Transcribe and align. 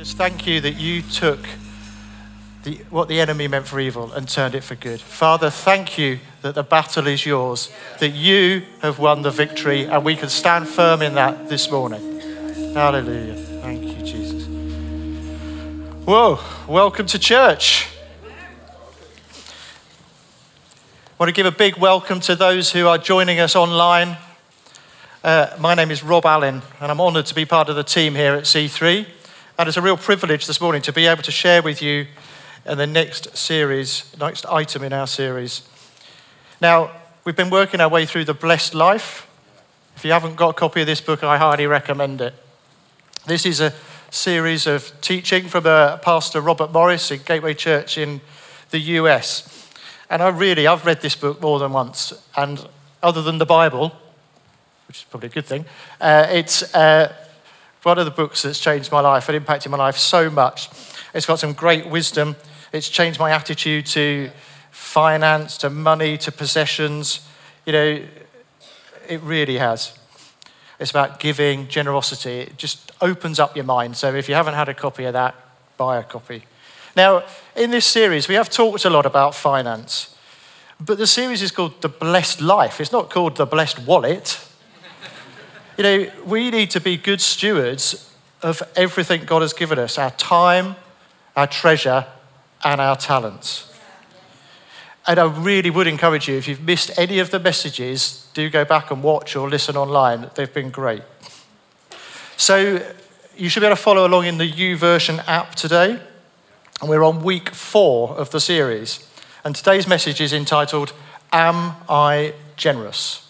Just 0.00 0.16
thank 0.16 0.46
you 0.46 0.62
that 0.62 0.80
you 0.80 1.02
took 1.02 1.46
the, 2.62 2.76
what 2.88 3.08
the 3.08 3.20
enemy 3.20 3.48
meant 3.48 3.66
for 3.66 3.78
evil 3.78 4.10
and 4.12 4.26
turned 4.26 4.54
it 4.54 4.64
for 4.64 4.74
good. 4.74 4.98
Father, 4.98 5.50
thank 5.50 5.98
you 5.98 6.20
that 6.40 6.54
the 6.54 6.62
battle 6.62 7.06
is 7.06 7.26
yours, 7.26 7.70
that 7.98 8.08
you 8.08 8.62
have 8.80 8.98
won 8.98 9.20
the 9.20 9.30
victory, 9.30 9.84
and 9.84 10.02
we 10.02 10.16
can 10.16 10.30
stand 10.30 10.66
firm 10.66 11.02
in 11.02 11.16
that 11.16 11.50
this 11.50 11.70
morning. 11.70 12.18
Hallelujah. 12.72 13.34
Thank 13.60 13.82
you, 13.82 14.02
Jesus. 14.02 14.46
Whoa, 16.06 16.40
welcome 16.66 17.04
to 17.04 17.18
church. 17.18 17.86
I 18.24 18.30
want 21.18 21.28
to 21.28 21.34
give 21.34 21.44
a 21.44 21.52
big 21.52 21.76
welcome 21.76 22.20
to 22.20 22.34
those 22.34 22.72
who 22.72 22.86
are 22.86 22.96
joining 22.96 23.38
us 23.38 23.54
online. 23.54 24.16
Uh, 25.22 25.54
my 25.58 25.74
name 25.74 25.90
is 25.90 26.02
Rob 26.02 26.24
Allin, 26.24 26.62
and 26.80 26.90
I'm 26.90 27.02
honoured 27.02 27.26
to 27.26 27.34
be 27.34 27.44
part 27.44 27.68
of 27.68 27.76
the 27.76 27.84
team 27.84 28.14
here 28.14 28.32
at 28.32 28.44
C3. 28.44 29.06
And 29.60 29.68
it's 29.68 29.76
a 29.76 29.82
real 29.82 29.98
privilege 29.98 30.46
this 30.46 30.58
morning 30.58 30.80
to 30.80 30.90
be 30.90 31.06
able 31.06 31.22
to 31.22 31.30
share 31.30 31.60
with 31.60 31.82
you 31.82 32.06
in 32.64 32.78
the 32.78 32.86
next 32.86 33.36
series, 33.36 34.10
next 34.18 34.46
item 34.46 34.82
in 34.82 34.94
our 34.94 35.06
series. 35.06 35.68
Now, 36.62 36.90
we've 37.26 37.36
been 37.36 37.50
working 37.50 37.78
our 37.82 37.90
way 37.90 38.06
through 38.06 38.24
the 38.24 38.32
blessed 38.32 38.74
life. 38.74 39.28
If 39.96 40.04
you 40.06 40.12
haven't 40.12 40.36
got 40.36 40.48
a 40.48 40.52
copy 40.54 40.80
of 40.80 40.86
this 40.86 41.02
book, 41.02 41.22
I 41.22 41.36
highly 41.36 41.66
recommend 41.66 42.22
it. 42.22 42.32
This 43.26 43.44
is 43.44 43.60
a 43.60 43.74
series 44.08 44.66
of 44.66 44.98
teaching 45.02 45.46
from 45.46 45.66
uh, 45.66 45.98
Pastor 45.98 46.40
Robert 46.40 46.72
Morris 46.72 47.12
at 47.12 47.26
Gateway 47.26 47.52
Church 47.52 47.98
in 47.98 48.22
the 48.70 48.78
US. 48.78 49.68
And 50.08 50.22
I 50.22 50.30
really, 50.30 50.66
I've 50.66 50.86
read 50.86 51.02
this 51.02 51.16
book 51.16 51.38
more 51.42 51.58
than 51.58 51.74
once. 51.74 52.14
And 52.34 52.66
other 53.02 53.20
than 53.20 53.36
the 53.36 53.44
Bible, 53.44 53.92
which 54.88 55.00
is 55.00 55.04
probably 55.04 55.28
a 55.28 55.32
good 55.32 55.44
thing, 55.44 55.66
uh, 56.00 56.28
it's 56.30 56.74
uh, 56.74 57.12
one 57.82 57.98
of 57.98 58.04
the 58.04 58.10
books 58.10 58.42
that's 58.42 58.60
changed 58.60 58.92
my 58.92 59.00
life 59.00 59.28
and 59.28 59.36
impacted 59.36 59.70
my 59.70 59.78
life 59.78 59.96
so 59.96 60.30
much. 60.30 60.68
It's 61.14 61.26
got 61.26 61.38
some 61.38 61.52
great 61.52 61.86
wisdom. 61.86 62.36
It's 62.72 62.88
changed 62.88 63.18
my 63.18 63.30
attitude 63.30 63.86
to 63.86 64.30
finance, 64.70 65.58
to 65.58 65.70
money, 65.70 66.18
to 66.18 66.32
possessions. 66.32 67.26
You 67.66 67.72
know, 67.72 68.04
it 69.08 69.20
really 69.22 69.58
has. 69.58 69.98
It's 70.78 70.90
about 70.90 71.20
giving, 71.20 71.68
generosity. 71.68 72.40
It 72.40 72.56
just 72.56 72.92
opens 73.00 73.38
up 73.38 73.56
your 73.56 73.64
mind. 73.64 73.96
So 73.96 74.14
if 74.14 74.28
you 74.28 74.34
haven't 74.34 74.54
had 74.54 74.68
a 74.68 74.74
copy 74.74 75.04
of 75.04 75.12
that, 75.14 75.34
buy 75.76 75.98
a 75.98 76.02
copy. 76.02 76.44
Now, 76.96 77.24
in 77.54 77.70
this 77.70 77.86
series, 77.86 78.28
we 78.28 78.34
have 78.34 78.50
talked 78.50 78.84
a 78.84 78.90
lot 78.90 79.06
about 79.06 79.34
finance, 79.34 80.16
but 80.80 80.98
the 80.98 81.06
series 81.06 81.42
is 81.42 81.52
called 81.52 81.80
The 81.82 81.88
Blessed 81.88 82.40
Life. 82.40 82.80
It's 82.80 82.92
not 82.92 83.10
called 83.10 83.36
The 83.36 83.46
Blessed 83.46 83.80
Wallet. 83.80 84.38
You 85.80 85.84
know, 85.84 86.10
we 86.26 86.50
need 86.50 86.70
to 86.72 86.78
be 86.78 86.98
good 86.98 87.22
stewards 87.22 88.14
of 88.42 88.62
everything 88.76 89.24
God 89.24 89.40
has 89.40 89.54
given 89.54 89.78
us 89.78 89.96
our 89.96 90.10
time, 90.10 90.76
our 91.34 91.46
treasure, 91.46 92.04
and 92.62 92.82
our 92.82 92.96
talents. 92.96 93.72
And 95.06 95.18
I 95.18 95.24
really 95.24 95.70
would 95.70 95.86
encourage 95.86 96.28
you, 96.28 96.36
if 96.36 96.46
you've 96.46 96.60
missed 96.60 96.90
any 96.98 97.18
of 97.18 97.30
the 97.30 97.40
messages, 97.40 98.28
do 98.34 98.50
go 98.50 98.62
back 98.66 98.90
and 98.90 99.02
watch 99.02 99.36
or 99.36 99.48
listen 99.48 99.74
online. 99.74 100.28
They've 100.34 100.52
been 100.52 100.68
great. 100.68 101.00
So 102.36 102.86
you 103.34 103.48
should 103.48 103.60
be 103.60 103.66
able 103.66 103.76
to 103.76 103.82
follow 103.82 104.06
along 104.06 104.26
in 104.26 104.36
the 104.36 104.52
YouVersion 104.52 105.26
app 105.26 105.54
today. 105.54 105.98
And 106.82 106.90
we're 106.90 107.02
on 107.02 107.22
week 107.22 107.54
four 107.54 108.10
of 108.18 108.32
the 108.32 108.40
series. 108.40 109.08
And 109.46 109.56
today's 109.56 109.88
message 109.88 110.20
is 110.20 110.34
entitled, 110.34 110.92
Am 111.32 111.72
I 111.88 112.34
Generous? 112.58 113.29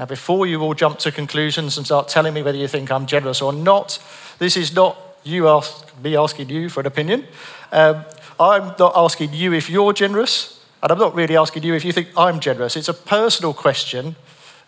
Now, 0.00 0.06
before 0.06 0.46
you 0.46 0.62
all 0.62 0.72
jump 0.72 0.98
to 1.00 1.12
conclusions 1.12 1.76
and 1.76 1.84
start 1.84 2.08
telling 2.08 2.32
me 2.32 2.42
whether 2.42 2.56
you 2.56 2.66
think 2.66 2.90
I'm 2.90 3.04
generous 3.04 3.42
or 3.42 3.52
not, 3.52 4.02
this 4.38 4.56
is 4.56 4.74
not 4.74 4.96
you 5.24 5.46
ask, 5.46 5.94
me 6.02 6.16
asking 6.16 6.48
you 6.48 6.70
for 6.70 6.80
an 6.80 6.86
opinion. 6.86 7.26
Um, 7.70 8.06
I'm 8.40 8.74
not 8.78 8.94
asking 8.96 9.34
you 9.34 9.52
if 9.52 9.68
you're 9.68 9.92
generous, 9.92 10.64
and 10.82 10.90
I'm 10.90 10.96
not 10.96 11.14
really 11.14 11.36
asking 11.36 11.64
you 11.64 11.74
if 11.74 11.84
you 11.84 11.92
think 11.92 12.08
I'm 12.16 12.40
generous. 12.40 12.76
It's 12.76 12.88
a 12.88 12.94
personal 12.94 13.52
question 13.52 14.16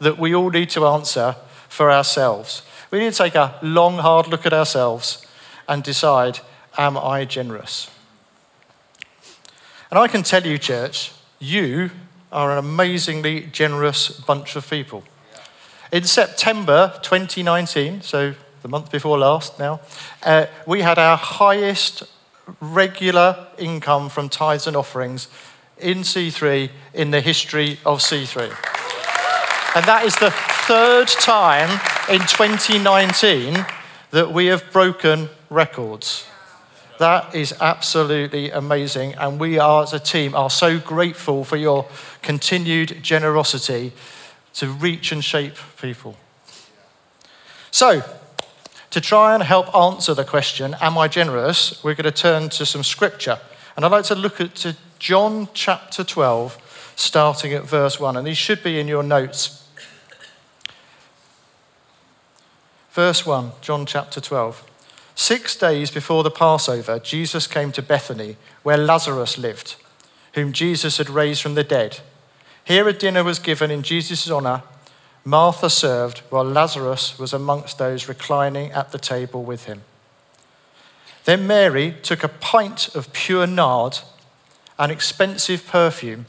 that 0.01 0.19
we 0.19 0.35
all 0.35 0.51
need 0.51 0.69
to 0.69 0.87
answer 0.87 1.37
for 1.67 1.91
ourselves. 1.91 2.61
We 2.91 2.99
need 2.99 3.15
to 3.15 3.17
take 3.17 3.35
a 3.35 3.59
long, 3.63 3.97
hard 4.01 4.27
look 4.27 4.45
at 4.45 4.53
ourselves 4.53 5.27
and 5.67 5.83
decide 5.83 6.41
Am 6.77 6.99
I 6.99 7.25
generous? 7.25 7.91
And 9.91 9.99
I 9.99 10.09
can 10.09 10.25
tell 10.25 10.47
you, 10.47 10.59
church, 10.59 11.13
you 11.39 11.91
are 12.31 12.53
an 12.53 12.59
amazingly 12.59 13.49
generous 13.51 14.11
bunch 14.11 14.57
of 14.57 14.69
people. 14.69 15.05
In 15.93 16.05
September 16.05 16.99
2019, 17.03 18.01
so 18.01 18.35
the 18.63 18.69
month 18.69 18.91
before 18.91 19.19
last 19.19 19.59
now, 19.59 19.83
uh, 20.23 20.47
we 20.67 20.81
had 20.81 20.99
our 20.99 21.19
highest 21.19 22.05
regular 22.63 23.47
income 23.59 24.09
from 24.09 24.31
tithes 24.31 24.67
and 24.67 24.75
offerings 24.75 25.29
in 25.77 25.99
C3 25.99 26.71
in 26.95 27.11
the 27.11 27.21
history 27.21 27.79
of 27.85 27.99
C3. 27.99 28.45
And 29.77 29.85
that 29.85 30.05
is 30.07 30.17
the 30.17 30.31
third 30.67 31.09
time 31.09 31.69
in 32.09 32.21
2019 32.21 33.67
that 34.13 34.33
we 34.33 34.47
have 34.47 34.73
broken 34.73 35.29
records. 35.51 36.27
That 37.01 37.35
is 37.35 37.53
absolutely 37.61 38.51
amazing. 38.51 39.13
And 39.17 39.39
we 39.39 39.59
are, 39.59 39.83
as 39.83 39.93
a 39.93 40.01
team, 40.01 40.35
are 40.35 40.49
so 40.49 40.79
grateful 40.79 41.45
for 41.45 41.59
your 41.59 41.87
continued 42.23 43.03
generosity 43.03 43.93
to 44.55 44.69
reach 44.69 45.13
and 45.13 45.25
shape 45.25 45.57
people. 45.81 46.17
So, 47.71 48.03
to 48.91 49.01
try 49.01 49.35
and 49.35 49.43
help 49.43 49.75
answer 49.75 50.13
the 50.15 50.25
question, 50.25 50.77
Am 50.81 50.99
I 50.99 51.09
generous? 51.09 51.83
we're 51.83 51.95
going 51.95 52.05
to 52.05 52.11
turn 52.11 52.51
to 52.51 52.67
some 52.67 52.85
scripture. 52.85 53.39
And 53.75 53.85
I'd 53.85 53.91
like 53.91 54.05
to 54.07 54.15
look 54.15 54.41
at 54.41 54.55
to 54.57 54.77
John 54.99 55.49
chapter 55.55 56.05
12, 56.05 56.93
starting 56.95 57.55
at 57.55 57.65
verse 57.65 57.99
1. 57.99 58.17
And 58.17 58.27
these 58.27 58.37
should 58.37 58.63
be 58.63 58.79
in 58.79 58.87
your 58.87 59.03
notes. 59.03 59.67
Verse 62.93 63.25
1, 63.25 63.53
John 63.63 63.87
chapter 63.87 64.21
12. 64.21 64.69
Six 65.15 65.57
days 65.57 65.91
before 65.91 66.23
the 66.23 66.31
Passover, 66.31 66.99
Jesus 66.99 67.47
came 67.47 67.73
to 67.73 67.83
Bethany, 67.83 68.37
where 68.63 68.77
Lazarus 68.77 69.39
lived, 69.39 69.77
whom 70.35 70.53
Jesus 70.53 70.99
had 70.99 71.09
raised 71.09 71.41
from 71.41 71.55
the 71.55 71.65
dead. 71.65 72.01
Here 72.65 72.89
a 72.89 72.93
dinner 72.93 73.25
was 73.25 73.39
given 73.39 73.71
in 73.71 73.83
Jesus' 73.83 74.31
honor 74.31 74.63
Martha 75.25 75.71
served 75.71 76.19
while 76.31 76.45
Lazarus 76.45 77.19
was 77.19 77.33
amongst 77.33 77.79
those 77.79 78.09
reclining 78.09 78.73
at 78.73 78.91
the 78.91 78.99
table 78.99 79.45
with 79.45 79.65
him. 79.65 79.83
Then 81.25 81.47
Mary 81.47 81.97
took 82.03 82.25
a 82.25 82.29
pint 82.29 82.95
of 82.95 83.13
pure 83.13 83.47
nard, 83.47 84.01
an 84.79 84.91
expensive 84.91 85.67
perfume, 85.67 86.27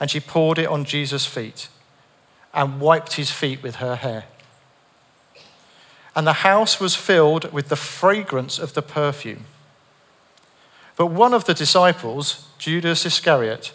and 0.00 0.10
she 0.10 0.18
poured 0.18 0.58
it 0.58 0.66
on 0.68 0.84
Jesus' 0.84 1.26
feet 1.26 1.68
and 2.52 2.80
wiped 2.80 3.12
his 3.12 3.30
feet 3.30 3.62
with 3.62 3.76
her 3.76 3.94
hair. 3.96 4.24
And 6.16 6.26
the 6.26 6.32
house 6.32 6.80
was 6.80 6.96
filled 6.96 7.52
with 7.52 7.68
the 7.68 7.76
fragrance 7.76 8.58
of 8.58 8.74
the 8.74 8.82
perfume. 8.82 9.44
But 10.96 11.06
one 11.06 11.32
of 11.32 11.44
the 11.44 11.54
disciples, 11.54 12.48
Judas 12.58 13.06
Iscariot, 13.06 13.72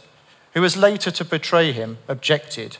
who 0.55 0.61
was 0.61 0.75
later 0.75 1.11
to 1.11 1.23
betray 1.23 1.71
him, 1.71 1.99
objected. 2.07 2.77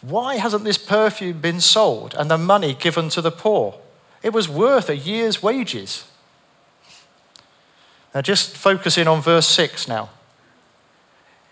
Why 0.00 0.36
hasn't 0.36 0.64
this 0.64 0.78
perfume 0.78 1.40
been 1.40 1.60
sold 1.60 2.14
and 2.14 2.30
the 2.30 2.38
money 2.38 2.74
given 2.74 3.10
to 3.10 3.20
the 3.20 3.30
poor? 3.30 3.78
It 4.22 4.32
was 4.32 4.48
worth 4.48 4.88
a 4.88 4.96
year's 4.96 5.42
wages. 5.42 6.08
Now, 8.14 8.22
just 8.22 8.56
focusing 8.56 9.08
on 9.08 9.20
verse 9.20 9.48
6 9.48 9.88
now. 9.88 10.10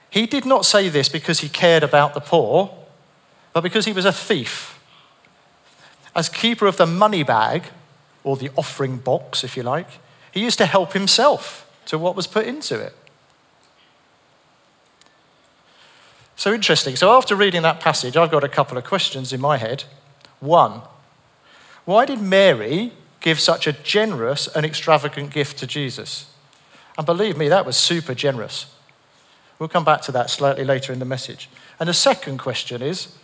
He 0.08 0.26
did 0.26 0.46
not 0.46 0.64
say 0.64 0.88
this 0.88 1.08
because 1.08 1.40
he 1.40 1.48
cared 1.48 1.82
about 1.82 2.14
the 2.14 2.20
poor, 2.20 2.72
but 3.52 3.62
because 3.62 3.86
he 3.86 3.92
was 3.92 4.04
a 4.04 4.12
thief. 4.12 4.78
As 6.14 6.28
keeper 6.28 6.66
of 6.66 6.76
the 6.76 6.86
money 6.86 7.22
bag, 7.22 7.64
or 8.22 8.36
the 8.36 8.50
offering 8.56 8.98
box, 8.98 9.42
if 9.42 9.56
you 9.56 9.62
like, 9.62 9.88
he 10.30 10.40
used 10.40 10.58
to 10.58 10.66
help 10.66 10.92
himself 10.92 11.68
to 11.86 11.98
what 11.98 12.14
was 12.14 12.26
put 12.26 12.46
into 12.46 12.78
it. 12.78 12.94
So 16.40 16.54
interesting. 16.54 16.96
So 16.96 17.14
after 17.14 17.36
reading 17.36 17.60
that 17.64 17.80
passage, 17.80 18.16
I've 18.16 18.30
got 18.30 18.44
a 18.44 18.48
couple 18.48 18.78
of 18.78 18.84
questions 18.84 19.34
in 19.34 19.42
my 19.42 19.58
head. 19.58 19.84
One, 20.40 20.80
why 21.84 22.06
did 22.06 22.22
Mary 22.22 22.92
give 23.20 23.38
such 23.38 23.66
a 23.66 23.74
generous 23.74 24.48
and 24.48 24.64
extravagant 24.64 25.34
gift 25.34 25.58
to 25.58 25.66
Jesus? 25.66 26.32
And 26.96 27.04
believe 27.04 27.36
me, 27.36 27.50
that 27.50 27.66
was 27.66 27.76
super 27.76 28.14
generous. 28.14 28.74
We'll 29.58 29.68
come 29.68 29.84
back 29.84 30.00
to 30.02 30.12
that 30.12 30.30
slightly 30.30 30.64
later 30.64 30.94
in 30.94 30.98
the 30.98 31.04
message. 31.04 31.50
And 31.78 31.90
the 31.90 31.92
second 31.92 32.38
question 32.38 32.80
is 32.80 33.14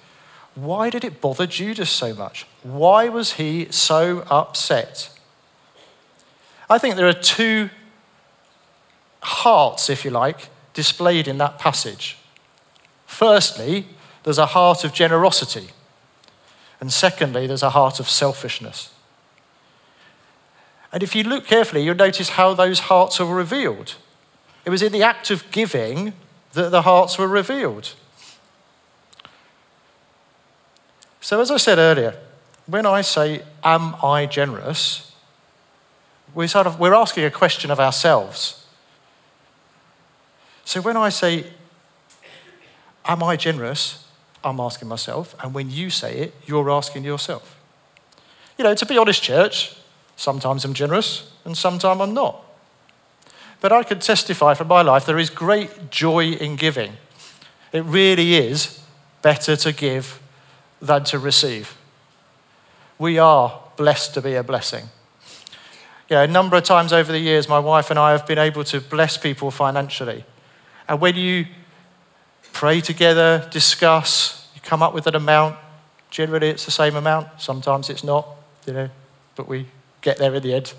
why 0.55 0.91
did 0.91 1.03
it 1.03 1.23
bother 1.23 1.47
Judas 1.47 1.89
so 1.89 2.15
much? 2.15 2.47
Why 2.63 3.09
was 3.09 3.33
he 3.33 3.69
so 3.71 4.27
upset? 4.31 5.09
I 6.69 6.77
think 6.77 6.97
there 6.97 7.09
are 7.09 7.15
two 7.15 7.71
hearts, 9.23 9.89
if 9.89 10.05
you 10.05 10.11
like, 10.11 10.51
displayed 10.75 11.27
in 11.27 11.39
that 11.39 11.59
passage. 11.59 12.19
Firstly, 13.17 13.87
there's 14.25 14.37
a 14.37 14.45
heart 14.45 14.85
of 14.85 14.93
generosity. 14.93 15.69
And 16.83 16.93
secondly, 16.93 17.47
there's 17.47 17.63
a 17.63 17.71
heart 17.71 17.99
of 17.99 18.11
selfishness. 18.11 18.93
And 20.93 21.03
if 21.03 21.17
you 21.17 21.23
look 21.23 21.47
carefully, 21.47 21.83
you'll 21.83 21.95
notice 21.95 22.29
how 22.29 22.53
those 22.53 22.79
hearts 22.79 23.19
are 23.19 23.35
revealed. 23.35 23.95
It 24.67 24.71
was 24.71 24.83
in 24.83 24.93
the 24.93 25.03
act 25.03 25.31
of 25.31 25.51
giving 25.51 26.13
that 26.53 26.71
the 26.71 26.83
hearts 26.83 27.17
were 27.17 27.27
revealed. 27.27 27.95
So, 31.23 31.41
as 31.41 31.51
I 31.51 31.57
said 31.57 31.79
earlier, 31.79 32.19
when 32.67 32.85
I 32.85 33.01
say, 33.01 33.41
Am 33.65 33.95
I 34.05 34.27
generous? 34.27 35.11
we're, 36.35 36.49
sort 36.49 36.67
of, 36.67 36.79
we're 36.79 36.93
asking 36.93 37.25
a 37.25 37.31
question 37.31 37.71
of 37.71 37.81
ourselves. 37.81 38.67
So, 40.67 40.83
when 40.83 40.99
I 40.99 41.09
say, 41.09 41.47
Am 43.07 43.23
I 43.23 43.37
generous? 43.37 44.05
I'm 44.43 44.61
asking 44.61 44.89
myself. 44.89 45.35
And 45.43 45.55
when 45.55 45.71
you 45.71 45.91
say 45.91 46.19
it, 46.19 46.35
you're 46.47 46.71
asking 46.71 47.05
yourself. 47.05 47.59
You 48.59 48.65
know, 48.65 48.75
to 48.75 48.87
be 48.87 48.97
honest, 48.97 49.23
church, 49.23 49.77
sometimes 50.17 50.65
I'm 50.65 50.75
generous 50.75 51.31
and 51.45 51.57
sometimes 51.57 52.01
I'm 52.01 52.15
not. 52.15 52.43
But 53.61 53.73
I 53.73 53.83
can 53.83 54.01
testify 54.01 54.55
from 54.55 54.69
my 54.69 54.83
life 54.83 55.07
there 55.07 55.19
is 55.19 55.31
great 55.31 55.91
joy 55.91 56.33
in 56.33 56.57
giving. 56.57 56.93
It 57.73 57.85
really 57.85 58.35
is 58.35 58.83
better 59.23 59.57
to 59.57 59.73
give 59.73 60.21
than 60.81 61.05
to 61.05 61.19
receive. 61.19 61.77
We 62.99 63.19
are 63.19 63.61
blessed 63.77 64.15
to 64.15 64.23
be 64.23 64.35
a 64.35 64.43
blessing. 64.43 64.85
Yeah, 66.09 66.23
a 66.23 66.27
number 66.27 66.57
of 66.57 66.63
times 66.63 66.93
over 66.93 67.11
the 67.11 67.19
years, 67.19 67.49
my 67.49 67.59
wife 67.59 67.91
and 67.91 67.99
I 67.99 68.13
have 68.13 68.27
been 68.27 68.39
able 68.39 68.63
to 68.65 68.81
bless 68.81 69.17
people 69.17 69.51
financially. 69.51 70.25
And 70.89 71.01
when 71.01 71.17
you 71.17 71.47
pray 72.57 72.81
together, 72.81 73.47
discuss, 73.51 74.49
you 74.55 74.63
come 74.63 74.83
up 74.83 74.95
with 74.95 75.07
an 75.07 75.15
amount, 75.15 75.55
generally 76.09 76.49
it's 76.49 76.65
the 76.65 76.71
same 76.71 76.97
amount, 76.97 77.29
sometimes 77.37 77.91
it's 77.91 78.03
not, 78.03 78.27
you 78.67 78.73
know, 78.73 78.89
but 79.35 79.47
we 79.47 79.67
get 80.01 80.17
there 80.17 80.35
in 80.35 80.43
the 80.43 80.55
end. 80.55 80.73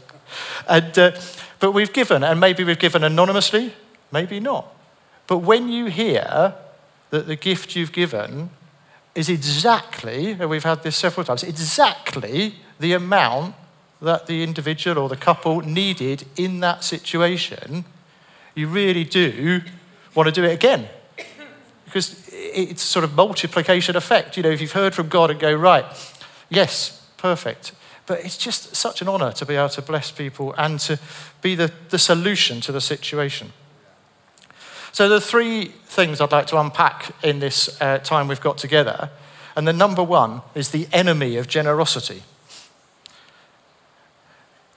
And, 0.67 0.97
uh, 0.97 1.11
but 1.59 1.73
we've 1.73 1.93
given, 1.93 2.23
and 2.23 2.39
maybe 2.39 2.63
we've 2.63 2.79
given 2.79 3.03
anonymously, 3.03 3.73
maybe 4.11 4.39
not. 4.39 4.65
But 5.27 5.37
when 5.37 5.69
you 5.69 5.85
hear 5.85 6.55
that 7.11 7.27
the 7.27 7.35
gift 7.35 7.75
you've 7.75 7.93
given 7.93 8.49
is 9.13 9.29
exactly, 9.29 10.31
and 10.31 10.49
we've 10.49 10.63
had 10.63 10.81
this 10.81 10.95
several 10.95 11.25
times, 11.25 11.43
exactly 11.43 12.55
the 12.79 12.93
amount 12.93 13.53
that 14.01 14.25
the 14.25 14.41
individual 14.41 14.97
or 14.97 15.09
the 15.09 15.15
couple 15.15 15.61
needed 15.61 16.25
in 16.37 16.59
that 16.61 16.83
situation, 16.83 17.85
you 18.55 18.67
really 18.67 19.03
do 19.03 19.61
want 20.15 20.25
to 20.25 20.31
do 20.31 20.43
it 20.43 20.53
again. 20.53 20.89
Because 21.97 22.29
it's 22.31 22.83
sort 22.83 23.03
of 23.03 23.15
multiplication 23.15 23.95
effect. 23.95 24.37
You 24.37 24.43
know, 24.43 24.51
if 24.51 24.61
you've 24.61 24.73
heard 24.73 24.93
from 24.93 25.09
God 25.09 25.31
and 25.31 25.39
go, 25.39 25.51
right, 25.55 25.83
yes, 26.47 27.03
perfect. 27.17 27.71
But 28.05 28.23
it's 28.23 28.37
just 28.37 28.75
such 28.75 29.01
an 29.01 29.07
honor 29.07 29.31
to 29.31 29.47
be 29.47 29.55
able 29.55 29.69
to 29.69 29.81
bless 29.81 30.11
people 30.11 30.53
and 30.59 30.79
to 30.81 30.99
be 31.41 31.55
the, 31.55 31.71
the 31.89 31.97
solution 31.97 32.61
to 32.61 32.71
the 32.71 32.81
situation. 32.81 33.51
So, 34.91 35.09
the 35.09 35.19
three 35.19 35.65
things 35.85 36.21
I'd 36.21 36.31
like 36.31 36.45
to 36.47 36.59
unpack 36.59 37.15
in 37.23 37.39
this 37.39 37.81
uh, 37.81 37.97
time 37.97 38.27
we've 38.27 38.39
got 38.39 38.59
together. 38.59 39.09
And 39.55 39.67
the 39.67 39.73
number 39.73 40.03
one 40.03 40.43
is 40.53 40.69
the 40.69 40.87
enemy 40.93 41.35
of 41.37 41.47
generosity. 41.47 42.21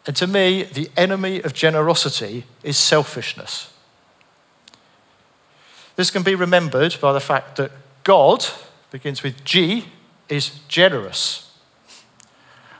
And 0.07 0.17
to 0.17 0.27
me, 0.27 0.63
the 0.63 0.89
enemy 0.97 1.43
of 1.43 1.53
generosity 1.53 2.45
is 2.63 2.79
selfishness. 2.79 3.71
This 6.01 6.11
can 6.11 6.23
be 6.23 6.35
remembered 6.35 6.97
by 6.99 7.13
the 7.13 7.21
fact 7.21 7.57
that 7.57 7.73
God, 8.05 8.47
begins 8.91 9.23
with 9.23 9.45
G, 9.45 9.85
is 10.31 10.49
generous. 10.67 11.55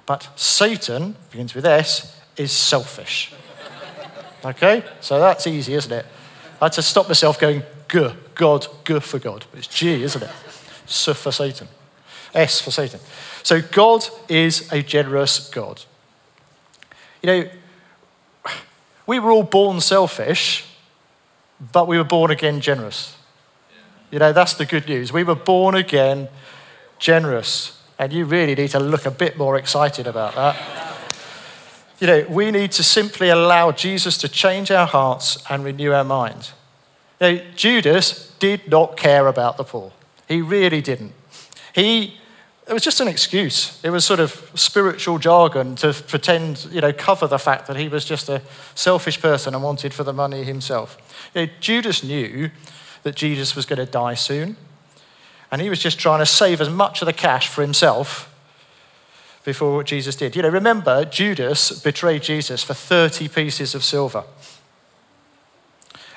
But 0.07 0.31
Satan, 0.37 1.17
begins 1.31 1.55
with 1.55 1.67
S, 1.67 2.19
is 2.39 2.51
selfish. 2.51 3.35
Okay? 4.43 4.83
So 5.03 5.19
that's 5.21 5.47
easy, 5.47 5.75
isn't 5.75 5.93
it? 5.93 6.07
I 6.63 6.65
had 6.65 6.73
to 6.73 6.81
stop 6.81 7.09
myself 7.09 7.39
going, 7.39 7.63
G, 7.91 8.09
God, 8.35 8.67
G 8.87 8.99
for 9.01 9.19
God. 9.19 9.45
But 9.51 9.59
It's 9.59 9.69
G, 9.69 10.03
isn't 10.03 10.23
it? 10.23 10.31
S 10.89 11.09
for 11.13 11.31
Satan. 11.31 11.69
S 12.33 12.63
for 12.63 12.71
Satan. 12.71 13.01
So 13.43 13.61
God 13.61 14.03
is 14.31 14.73
a 14.73 14.83
generous 14.83 15.51
God. 15.51 15.83
You 17.23 17.27
know, 17.27 17.51
we 19.07 19.19
were 19.19 19.31
all 19.31 19.43
born 19.43 19.83
selfish, 19.83 20.65
but 21.73 21.87
we 21.87 21.99
were 21.99 22.05
born 22.05 22.31
again 22.31 22.61
generous. 22.61 23.17
You 24.11 24.19
know, 24.19 24.33
that's 24.33 24.55
the 24.55 24.67
good 24.67 24.89
news. 24.89 25.13
We 25.13 25.25
were 25.25 25.35
born 25.35 25.75
again 25.75 26.29
generous. 26.99 27.81
And 27.99 28.13
you 28.13 28.25
really 28.25 28.55
need 28.55 28.71
to 28.71 28.81
look 28.81 29.05
a 29.05 29.11
bit 29.11 29.37
more 29.37 29.59
excited 29.59 30.07
about 30.07 30.35
that. 30.35 30.57
You 32.01 32.07
know, 32.07 32.27
we 32.31 32.51
need 32.51 32.73
to 32.73 32.83
simply 32.83 33.29
allow 33.29 33.73
Jesus 33.73 34.17
to 34.19 34.29
change 34.29 34.71
our 34.71 34.87
hearts 34.87 35.45
and 35.51 35.63
renew 35.63 35.93
our 35.93 36.05
minds. 36.05 36.55
You 37.21 37.27
know, 37.27 37.43
Judas 37.55 38.35
did 38.39 38.69
not 38.69 38.97
care 38.97 39.27
about 39.27 39.59
the 39.59 39.65
poor. 39.65 39.93
He 40.27 40.41
really 40.41 40.81
didn't. 40.81 41.13
He 41.75 42.20
it 42.71 42.73
was 42.73 42.85
just 42.85 43.01
an 43.01 43.09
excuse. 43.09 43.81
It 43.83 43.91
was 43.91 44.05
sort 44.05 44.21
of 44.21 44.49
spiritual 44.55 45.19
jargon 45.19 45.75
to 45.77 45.93
pretend, 45.93 46.69
you 46.71 46.81
know, 46.81 46.93
cover 46.93 47.27
the 47.27 47.37
fact 47.37 47.67
that 47.67 47.77
he 47.77 47.89
was 47.89 48.05
just 48.05 48.29
a 48.29 48.43
selfish 48.77 49.21
person 49.21 49.55
and 49.55 49.65
wanted 49.65 49.93
for 49.93 50.05
the 50.05 50.13
money 50.13 50.45
himself. 50.45 50.97
You 51.35 51.47
know, 51.47 51.53
Judas 51.59 52.05
knew 52.05 52.53
that 53.03 53.17
Jesus 53.17 53.57
was 53.57 53.67
going 53.67 53.81
to 53.81 53.87
die 53.87 54.15
soon, 54.15 54.57
and 55.51 55.61
he 55.61 55.69
was 55.69 55.81
just 55.81 55.99
trying 55.99 56.21
to 56.21 56.27
save 56.27 56.61
as 56.61 56.71
much 56.71 57.03
of 57.03 57.07
the 57.07 57.13
cash 57.13 57.49
for 57.49 57.63
himself 57.63 58.33
before 59.43 59.75
what 59.75 59.87
Jesus 59.87 60.15
did. 60.15 60.37
You 60.37 60.43
know, 60.43 60.49
remember, 60.49 61.05
Judas 61.05 61.73
betrayed 61.73 62.23
Jesus 62.23 62.63
for 62.63 62.75
30 62.75 63.27
pieces 63.31 63.75
of 63.75 63.83
silver. 63.83 64.23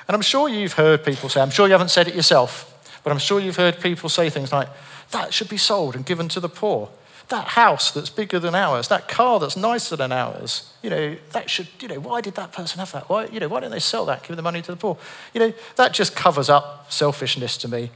And 0.06 0.14
I'm 0.14 0.22
sure 0.22 0.48
you've 0.48 0.74
heard 0.74 1.04
people 1.04 1.28
say, 1.28 1.40
I'm 1.40 1.50
sure 1.50 1.66
you 1.66 1.72
haven't 1.72 1.90
said 1.90 2.06
it 2.06 2.14
yourself, 2.14 2.70
but 3.02 3.10
I'm 3.10 3.18
sure 3.18 3.40
you've 3.40 3.56
heard 3.56 3.80
people 3.80 4.08
say 4.08 4.30
things 4.30 4.52
like, 4.52 4.68
that 5.14 5.32
should 5.32 5.48
be 5.48 5.56
sold 5.56 5.94
and 5.94 6.04
given 6.04 6.28
to 6.28 6.40
the 6.40 6.48
poor. 6.48 6.90
That 7.28 7.48
house 7.48 7.90
that's 7.90 8.10
bigger 8.10 8.38
than 8.38 8.54
ours, 8.54 8.88
that 8.88 9.08
car 9.08 9.40
that's 9.40 9.56
nicer 9.56 9.96
than 9.96 10.12
ours, 10.12 10.70
you 10.82 10.90
know, 10.90 11.16
that 11.30 11.48
should, 11.48 11.68
you 11.80 11.88
know, 11.88 12.00
why 12.00 12.20
did 12.20 12.34
that 12.34 12.52
person 12.52 12.80
have 12.80 12.92
that? 12.92 13.08
Why, 13.08 13.26
you 13.26 13.40
know, 13.40 13.48
why 13.48 13.60
don't 13.60 13.70
they 13.70 13.78
sell 13.78 14.04
that, 14.06 14.24
give 14.24 14.36
the 14.36 14.42
money 14.42 14.60
to 14.60 14.72
the 14.72 14.76
poor? 14.76 14.98
You 15.32 15.40
know, 15.40 15.52
that 15.76 15.94
just 15.94 16.14
covers 16.14 16.50
up 16.50 16.92
selfishness 16.92 17.56
to 17.58 17.68
me. 17.68 17.90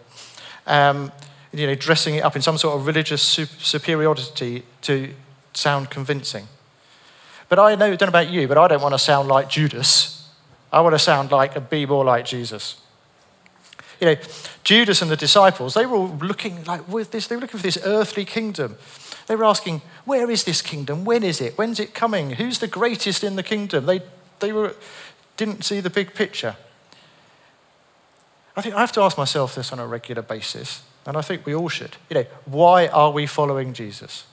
Um, 0.66 1.12
you 1.52 1.66
know, 1.66 1.74
dressing 1.74 2.14
it 2.14 2.24
up 2.24 2.36
in 2.36 2.42
some 2.42 2.56
sort 2.56 2.78
of 2.78 2.86
religious 2.86 3.22
superiority 3.22 4.62
to 4.82 5.12
sound 5.52 5.90
convincing. 5.90 6.46
But 7.48 7.58
I 7.58 7.74
know, 7.74 7.90
don't 7.96 8.02
know 8.02 8.08
about 8.08 8.30
you, 8.30 8.46
but 8.46 8.56
I 8.56 8.68
don't 8.68 8.82
want 8.82 8.94
to 8.94 8.98
sound 8.98 9.28
like 9.28 9.50
Judas. 9.50 10.30
I 10.72 10.80
want 10.82 10.94
to 10.94 10.98
sound 10.98 11.32
like 11.32 11.56
and 11.56 11.68
be 11.68 11.84
more 11.84 12.04
like 12.04 12.24
Jesus. 12.24 12.80
You 14.00 14.06
know, 14.06 14.16
Judas 14.64 15.02
and 15.02 15.10
the 15.10 15.16
disciples, 15.16 15.74
they 15.74 15.86
were 15.86 15.96
all 15.96 16.16
looking 16.20 16.64
like 16.64 16.86
with 16.88 17.10
this, 17.10 17.26
they 17.26 17.36
were 17.36 17.42
looking 17.42 17.58
for 17.58 17.66
this 17.66 17.78
earthly 17.84 18.24
kingdom. 18.24 18.76
They 19.26 19.36
were 19.36 19.44
asking, 19.44 19.82
where 20.04 20.30
is 20.30 20.44
this 20.44 20.62
kingdom? 20.62 21.04
When 21.04 21.22
is 21.22 21.40
it? 21.40 21.58
When's 21.58 21.80
it 21.80 21.94
coming? 21.94 22.30
Who's 22.30 22.58
the 22.60 22.66
greatest 22.66 23.22
in 23.22 23.36
the 23.36 23.42
kingdom? 23.42 23.86
They, 23.86 24.00
they 24.40 24.52
were, 24.52 24.74
didn't 25.36 25.64
see 25.64 25.80
the 25.80 25.90
big 25.90 26.14
picture. 26.14 26.56
I 28.56 28.62
think 28.62 28.74
I 28.74 28.80
have 28.80 28.92
to 28.92 29.02
ask 29.02 29.18
myself 29.18 29.54
this 29.54 29.72
on 29.72 29.78
a 29.78 29.86
regular 29.86 30.22
basis, 30.22 30.82
and 31.06 31.16
I 31.16 31.22
think 31.22 31.46
we 31.46 31.54
all 31.54 31.68
should. 31.68 31.96
You 32.10 32.14
know, 32.14 32.26
why 32.46 32.88
are 32.88 33.10
we 33.10 33.26
following 33.26 33.72
Jesus? 33.72 34.26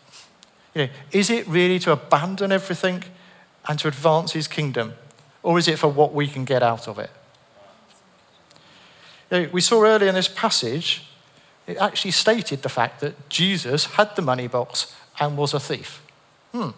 You 0.74 0.84
know, 0.84 0.92
is 1.12 1.30
it 1.30 1.48
really 1.48 1.78
to 1.80 1.92
abandon 1.92 2.52
everything 2.52 3.04
and 3.68 3.78
to 3.80 3.88
advance 3.88 4.32
his 4.32 4.48
kingdom? 4.48 4.94
Or 5.44 5.60
is 5.60 5.68
it 5.68 5.78
for 5.78 5.90
what 5.90 6.14
we 6.14 6.28
can 6.28 6.44
get 6.44 6.64
out 6.64 6.88
of 6.88 6.98
it? 6.98 7.12
We 9.30 9.62
saw 9.62 9.84
earlier 9.84 10.10
in 10.10 10.16
this 10.16 10.28
passage, 10.28 11.04
it 11.68 11.78
actually 11.78 12.12
stated 12.12 12.62
the 12.62 12.70
fact 12.70 13.00
that 13.02 13.30
Jesus 13.30 13.86
had 13.86 14.16
the 14.16 14.22
money 14.22 14.48
box 14.48 14.96
and 15.20 15.38
was 15.38 15.54
a 15.54 15.60
thief. 15.60 16.02
Hmm. 16.52 16.70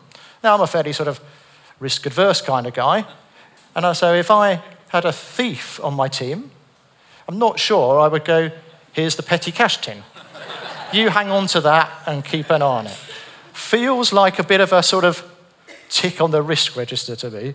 Now, 0.43 0.55
I'm 0.55 0.61
a 0.61 0.67
fairly 0.67 0.93
sort 0.93 1.09
of 1.09 1.19
risk 1.79 2.05
adverse 2.05 2.41
kind 2.41 2.67
of 2.67 2.73
guy. 2.73 3.05
And 3.75 3.95
so 3.95 4.13
if 4.13 4.31
I 4.31 4.61
had 4.89 5.05
a 5.05 5.11
thief 5.11 5.79
on 5.83 5.93
my 5.93 6.07
team, 6.07 6.51
I'm 7.27 7.37
not 7.37 7.59
sure 7.59 7.99
I 7.99 8.07
would 8.07 8.25
go, 8.25 8.51
here's 8.93 9.15
the 9.15 9.23
petty 9.23 9.51
cash 9.51 9.77
tin. 9.77 10.03
you 10.93 11.09
hang 11.09 11.29
on 11.29 11.47
to 11.47 11.61
that 11.61 11.91
and 12.05 12.23
keep 12.23 12.49
an 12.49 12.61
eye 12.61 12.65
on 12.65 12.87
it. 12.87 12.97
Feels 13.53 14.13
like 14.13 14.39
a 14.39 14.43
bit 14.43 14.61
of 14.61 14.71
a 14.71 14.81
sort 14.81 15.03
of 15.03 15.23
tick 15.89 16.21
on 16.21 16.31
the 16.31 16.41
risk 16.41 16.75
register 16.75 17.15
to 17.17 17.29
me. 17.29 17.53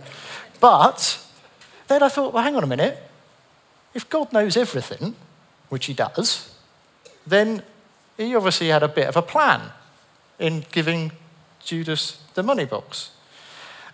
But 0.61 1.19
then 1.89 2.03
I 2.03 2.09
thought, 2.09 2.33
well, 2.35 2.43
hang 2.43 2.57
on 2.57 2.65
a 2.65 2.67
minute. 2.67 2.99
If 3.95 4.09
God 4.09 4.33
knows 4.33 4.57
everything, 4.57 5.15
which 5.69 5.87
he 5.87 5.95
does, 5.95 6.55
then 7.27 7.63
he 8.17 8.35
obviously 8.35 8.69
had 8.69 8.83
a 8.83 8.89
bit 8.89 9.07
of 9.07 9.17
a 9.17 9.23
plan 9.23 9.71
in 10.39 10.65
giving 10.73 11.13
Judas 11.65 12.23
the 12.35 12.43
money 12.43 12.65
box. 12.65 13.11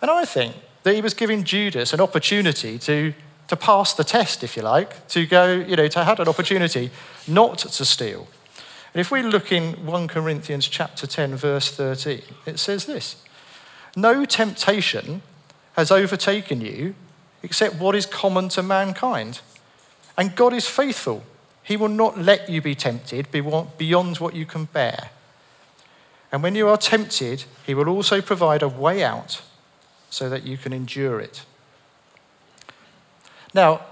And 0.00 0.10
I 0.10 0.24
think 0.24 0.54
that 0.82 0.94
he 0.94 1.00
was 1.00 1.14
giving 1.14 1.44
Judas 1.44 1.92
an 1.92 2.00
opportunity 2.00 2.78
to, 2.78 3.12
to 3.48 3.56
pass 3.56 3.94
the 3.94 4.04
test, 4.04 4.44
if 4.44 4.56
you 4.56 4.62
like, 4.62 5.06
to 5.08 5.26
go, 5.26 5.52
you 5.52 5.76
know, 5.76 5.88
to 5.88 6.04
have 6.04 6.20
an 6.20 6.28
opportunity 6.28 6.90
not 7.26 7.58
to 7.58 7.84
steal. 7.84 8.28
And 8.94 9.00
if 9.00 9.10
we 9.10 9.22
look 9.22 9.52
in 9.52 9.84
1 9.84 10.08
Corinthians 10.08 10.66
chapter 10.66 11.06
10, 11.06 11.36
verse 11.36 11.70
13, 11.70 12.22
it 12.46 12.58
says 12.58 12.86
this 12.86 13.16
No 13.96 14.24
temptation 14.24 15.22
has 15.74 15.90
overtaken 15.90 16.60
you 16.60 16.94
except 17.42 17.76
what 17.76 17.94
is 17.94 18.06
common 18.06 18.48
to 18.50 18.62
mankind. 18.62 19.40
And 20.18 20.34
God 20.34 20.52
is 20.52 20.66
faithful. 20.66 21.22
He 21.62 21.76
will 21.76 21.88
not 21.88 22.18
let 22.18 22.50
you 22.50 22.60
be 22.60 22.74
tempted 22.74 23.30
beyond 23.30 24.16
what 24.18 24.34
you 24.34 24.44
can 24.44 24.64
bear. 24.64 25.10
And 26.32 26.42
when 26.42 26.54
you 26.54 26.68
are 26.68 26.76
tempted, 26.76 27.44
He 27.64 27.72
will 27.74 27.88
also 27.88 28.20
provide 28.20 28.62
a 28.62 28.68
way 28.68 29.04
out 29.04 29.40
so 30.10 30.28
that 30.28 30.42
you 30.42 30.58
can 30.58 30.72
endure 30.72 31.20
it. 31.20 31.44
Now, 33.54 33.82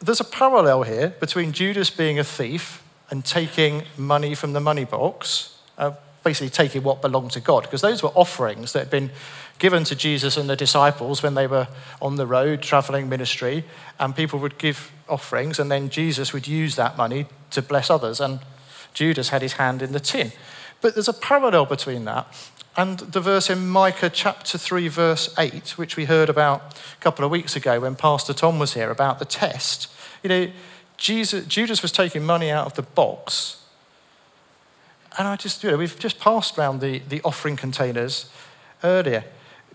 there's 0.00 0.20
a 0.20 0.24
parallel 0.24 0.82
here 0.82 1.10
between 1.20 1.52
Judas 1.52 1.90
being 1.90 2.18
a 2.18 2.24
thief 2.24 2.82
and 3.10 3.24
taking 3.24 3.84
money 3.96 4.34
from 4.34 4.52
the 4.52 4.60
money 4.60 4.84
box, 4.84 5.58
uh, 5.76 5.92
basically 6.24 6.50
taking 6.50 6.82
what 6.82 7.02
belonged 7.02 7.32
to 7.32 7.40
God, 7.40 7.62
because 7.62 7.80
those 7.80 8.02
were 8.02 8.10
offerings 8.10 8.72
that 8.72 8.80
had 8.80 8.90
been 8.90 9.10
given 9.58 9.84
to 9.84 9.94
Jesus 9.94 10.36
and 10.36 10.48
the 10.48 10.56
disciples 10.56 11.22
when 11.22 11.34
they 11.34 11.46
were 11.46 11.68
on 12.00 12.16
the 12.16 12.26
road 12.26 12.62
traveling 12.62 13.08
ministry, 13.08 13.64
and 13.98 14.14
people 14.14 14.38
would 14.38 14.58
give 14.58 14.90
offerings, 15.08 15.58
and 15.58 15.70
then 15.70 15.88
Jesus 15.88 16.32
would 16.32 16.46
use 16.46 16.76
that 16.76 16.96
money 16.96 17.26
to 17.50 17.62
bless 17.62 17.90
others, 17.90 18.20
and 18.20 18.40
Judas 18.94 19.28
had 19.28 19.42
his 19.42 19.54
hand 19.54 19.82
in 19.82 19.92
the 19.92 20.00
tin. 20.00 20.32
But 20.80 20.94
there's 20.94 21.08
a 21.08 21.12
parallel 21.12 21.66
between 21.66 22.04
that 22.04 22.26
and 22.78 23.00
the 23.00 23.20
verse 23.20 23.50
in 23.50 23.68
Micah 23.68 24.08
chapter 24.08 24.56
3, 24.56 24.86
verse 24.86 25.34
8, 25.36 25.76
which 25.76 25.96
we 25.96 26.04
heard 26.04 26.28
about 26.28 26.76
a 26.96 27.02
couple 27.02 27.24
of 27.24 27.30
weeks 27.32 27.56
ago 27.56 27.80
when 27.80 27.96
Pastor 27.96 28.32
Tom 28.32 28.60
was 28.60 28.74
here 28.74 28.92
about 28.92 29.18
the 29.18 29.24
test. 29.24 29.90
You 30.22 30.28
know, 30.28 30.50
Jesus, 30.96 31.44
Judas 31.46 31.82
was 31.82 31.90
taking 31.90 32.24
money 32.24 32.52
out 32.52 32.66
of 32.66 32.74
the 32.74 32.82
box. 32.82 33.64
And 35.18 35.26
I 35.26 35.34
just, 35.34 35.64
you 35.64 35.72
know, 35.72 35.76
we've 35.76 35.98
just 35.98 36.20
passed 36.20 36.56
around 36.56 36.80
the, 36.80 37.00
the 37.00 37.20
offering 37.22 37.56
containers 37.56 38.30
earlier. 38.84 39.24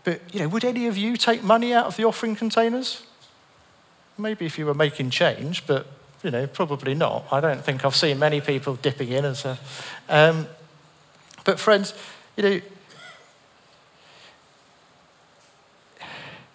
But, 0.06 0.22
you 0.34 0.40
know, 0.40 0.48
would 0.48 0.64
any 0.64 0.88
of 0.88 0.98
you 0.98 1.18
take 1.18 1.44
money 1.44 1.74
out 1.74 1.88
of 1.88 1.98
the 1.98 2.06
offering 2.06 2.38
containers? 2.38 3.04
Maybe 4.18 4.46
if 4.46 4.58
you 4.58 4.66
were 4.66 4.74
making 4.74 5.10
change, 5.10 5.66
but, 5.66 5.88
you 6.24 6.32
know, 6.32 6.48
probably 6.48 6.94
not. 6.94 7.26
I 7.32 7.40
don't 7.40 7.64
think 7.64 7.84
I've 7.84 7.96
seen 7.96 8.20
many 8.20 8.42
people 8.42 8.76
dipping 8.76 9.10
in 9.10 9.26
as 9.26 9.46
a. 9.46 9.58
Um, 10.08 10.48
but, 11.44 11.60
friends, 11.60 11.94
you 12.38 12.44
know, 12.44 12.62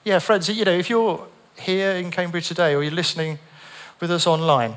yeah, 0.04 0.18
friends, 0.20 0.48
you 0.48 0.64
know, 0.64 0.72
if 0.72 0.88
you're 0.88 1.26
here 1.58 1.92
in 1.92 2.10
Cambridge 2.10 2.48
today 2.48 2.74
or 2.74 2.82
you're 2.82 2.92
listening 2.92 3.38
with 4.00 4.10
us 4.10 4.26
online, 4.26 4.76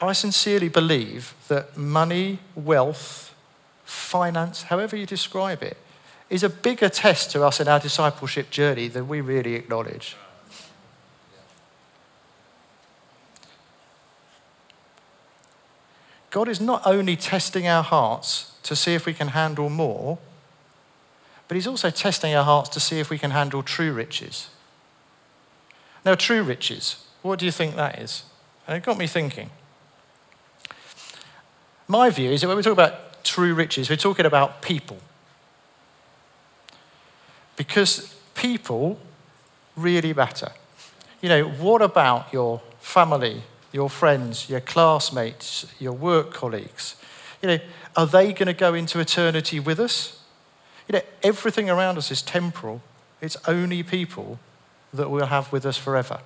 I 0.00 0.12
sincerely 0.12 0.68
believe 0.68 1.34
that 1.48 1.76
money, 1.76 2.38
wealth, 2.54 3.34
finance, 3.84 4.64
however 4.64 4.96
you 4.96 5.06
describe 5.06 5.62
it, 5.62 5.76
is 6.30 6.42
a 6.42 6.48
bigger 6.48 6.88
test 6.88 7.30
to 7.32 7.42
us 7.44 7.60
in 7.60 7.68
our 7.68 7.80
discipleship 7.80 8.50
journey 8.50 8.88
than 8.88 9.08
we 9.08 9.20
really 9.20 9.54
acknowledge. 9.54 10.16
God 16.30 16.48
is 16.48 16.60
not 16.60 16.86
only 16.86 17.16
testing 17.16 17.66
our 17.66 17.82
hearts 17.82 18.52
to 18.62 18.76
see 18.76 18.94
if 18.94 19.06
we 19.06 19.14
can 19.14 19.28
handle 19.28 19.70
more, 19.70 20.18
but 21.46 21.54
He's 21.54 21.66
also 21.66 21.90
testing 21.90 22.34
our 22.34 22.44
hearts 22.44 22.68
to 22.70 22.80
see 22.80 23.00
if 23.00 23.10
we 23.10 23.18
can 23.18 23.30
handle 23.30 23.62
true 23.62 23.92
riches. 23.92 24.50
Now, 26.04 26.14
true 26.14 26.42
riches, 26.42 27.04
what 27.22 27.38
do 27.38 27.46
you 27.46 27.52
think 27.52 27.76
that 27.76 27.98
is? 27.98 28.24
And 28.66 28.76
it 28.76 28.82
got 28.82 28.98
me 28.98 29.06
thinking. 29.06 29.50
My 31.86 32.10
view 32.10 32.30
is 32.30 32.42
that 32.42 32.48
when 32.48 32.56
we 32.56 32.62
talk 32.62 32.74
about 32.74 33.24
true 33.24 33.54
riches, 33.54 33.88
we're 33.88 33.96
talking 33.96 34.26
about 34.26 34.60
people. 34.60 34.98
Because 37.56 38.14
people 38.34 39.00
really 39.74 40.12
matter. 40.12 40.52
You 41.22 41.28
know, 41.30 41.44
what 41.44 41.82
about 41.82 42.32
your 42.32 42.60
family, 42.80 43.42
your 43.72 43.90
friends, 43.90 44.48
your 44.48 44.60
classmates, 44.60 45.66
your 45.78 45.92
work 45.92 46.32
colleagues? 46.32 46.96
You 47.42 47.48
know, 47.48 47.58
are 47.96 48.06
they 48.06 48.32
going 48.32 48.46
to 48.46 48.52
go 48.52 48.74
into 48.74 49.00
eternity 49.00 49.60
with 49.60 49.78
us? 49.78 50.20
You 50.88 50.94
know, 50.94 51.04
everything 51.22 51.68
around 51.68 51.98
us 51.98 52.10
is 52.10 52.22
temporal. 52.22 52.80
It's 53.20 53.36
only 53.46 53.82
people 53.82 54.38
that 54.92 55.10
we'll 55.10 55.26
have 55.26 55.52
with 55.52 55.66
us 55.66 55.76
forever. 55.76 56.20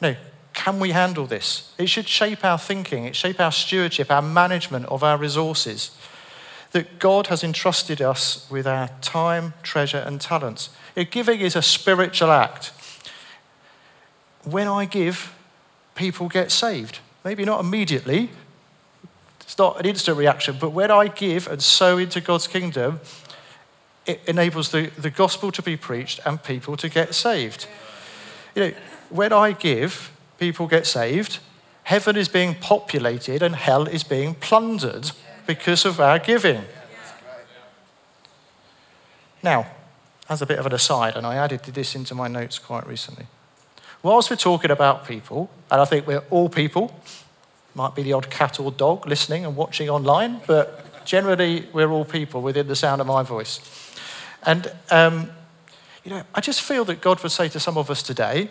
You 0.00 0.08
know, 0.08 0.16
can 0.52 0.80
we 0.80 0.90
handle 0.90 1.26
this? 1.26 1.72
It 1.78 1.88
should 1.88 2.08
shape 2.08 2.44
our 2.44 2.58
thinking, 2.58 3.04
it 3.04 3.16
shape 3.16 3.40
our 3.40 3.52
stewardship, 3.52 4.10
our 4.10 4.22
management 4.22 4.86
of 4.86 5.02
our 5.02 5.16
resources. 5.16 5.96
That 6.72 6.98
God 6.98 7.28
has 7.28 7.42
entrusted 7.42 8.02
us 8.02 8.46
with 8.50 8.66
our 8.66 8.88
time, 9.00 9.54
treasure, 9.62 10.04
and 10.06 10.20
talents. 10.20 10.68
Giving 11.10 11.40
is 11.40 11.56
a 11.56 11.62
spiritual 11.62 12.30
act. 12.30 12.72
When 14.44 14.68
I 14.68 14.84
give, 14.84 15.34
people 15.94 16.28
get 16.28 16.50
saved. 16.50 17.00
Maybe 17.24 17.44
not 17.44 17.60
immediately, 17.60 18.30
it's 19.40 19.58
not 19.58 19.80
an 19.80 19.86
instant 19.86 20.18
reaction, 20.18 20.56
but 20.60 20.70
when 20.70 20.90
I 20.90 21.08
give 21.08 21.48
and 21.48 21.62
sow 21.62 21.96
into 21.96 22.20
God's 22.20 22.46
kingdom, 22.46 23.00
it 24.06 24.20
enables 24.26 24.70
the, 24.70 24.90
the 24.98 25.10
gospel 25.10 25.50
to 25.52 25.62
be 25.62 25.76
preached 25.76 26.20
and 26.24 26.42
people 26.42 26.76
to 26.76 26.88
get 26.88 27.14
saved. 27.14 27.66
You 28.54 28.62
know, 28.62 28.72
when 29.10 29.32
I 29.32 29.52
give, 29.52 30.12
people 30.38 30.66
get 30.66 30.86
saved. 30.86 31.38
Heaven 31.84 32.16
is 32.16 32.28
being 32.28 32.54
populated 32.54 33.42
and 33.42 33.56
hell 33.56 33.88
is 33.88 34.04
being 34.04 34.34
plundered 34.34 35.12
because 35.46 35.86
of 35.86 35.98
our 35.98 36.18
giving. 36.18 36.64
Now, 39.42 39.66
as 40.28 40.42
a 40.42 40.46
bit 40.46 40.58
of 40.58 40.66
an 40.66 40.74
aside, 40.74 41.16
and 41.16 41.26
I 41.26 41.36
added 41.36 41.62
this 41.62 41.94
into 41.94 42.14
my 42.14 42.28
notes 42.28 42.58
quite 42.58 42.86
recently. 42.86 43.26
Whilst 44.02 44.30
we're 44.30 44.36
talking 44.36 44.70
about 44.70 45.06
people, 45.06 45.50
and 45.70 45.80
I 45.80 45.84
think 45.84 46.06
we're 46.06 46.22
all 46.30 46.48
people, 46.48 46.94
might 47.74 47.94
be 47.94 48.02
the 48.02 48.12
odd 48.12 48.30
cat 48.30 48.60
or 48.60 48.70
dog 48.70 49.06
listening 49.06 49.44
and 49.44 49.56
watching 49.56 49.88
online, 49.88 50.40
but 50.46 51.04
generally 51.04 51.66
we're 51.72 51.90
all 51.90 52.04
people 52.04 52.42
within 52.42 52.68
the 52.68 52.76
sound 52.76 53.00
of 53.00 53.06
my 53.06 53.22
voice. 53.22 53.60
And, 54.44 54.70
um, 54.90 55.30
you 56.04 56.10
know, 56.10 56.22
I 56.34 56.40
just 56.40 56.62
feel 56.62 56.84
that 56.86 57.00
God 57.00 57.22
would 57.22 57.32
say 57.32 57.48
to 57.48 57.60
some 57.60 57.76
of 57.76 57.90
us 57.90 58.02
today, 58.02 58.48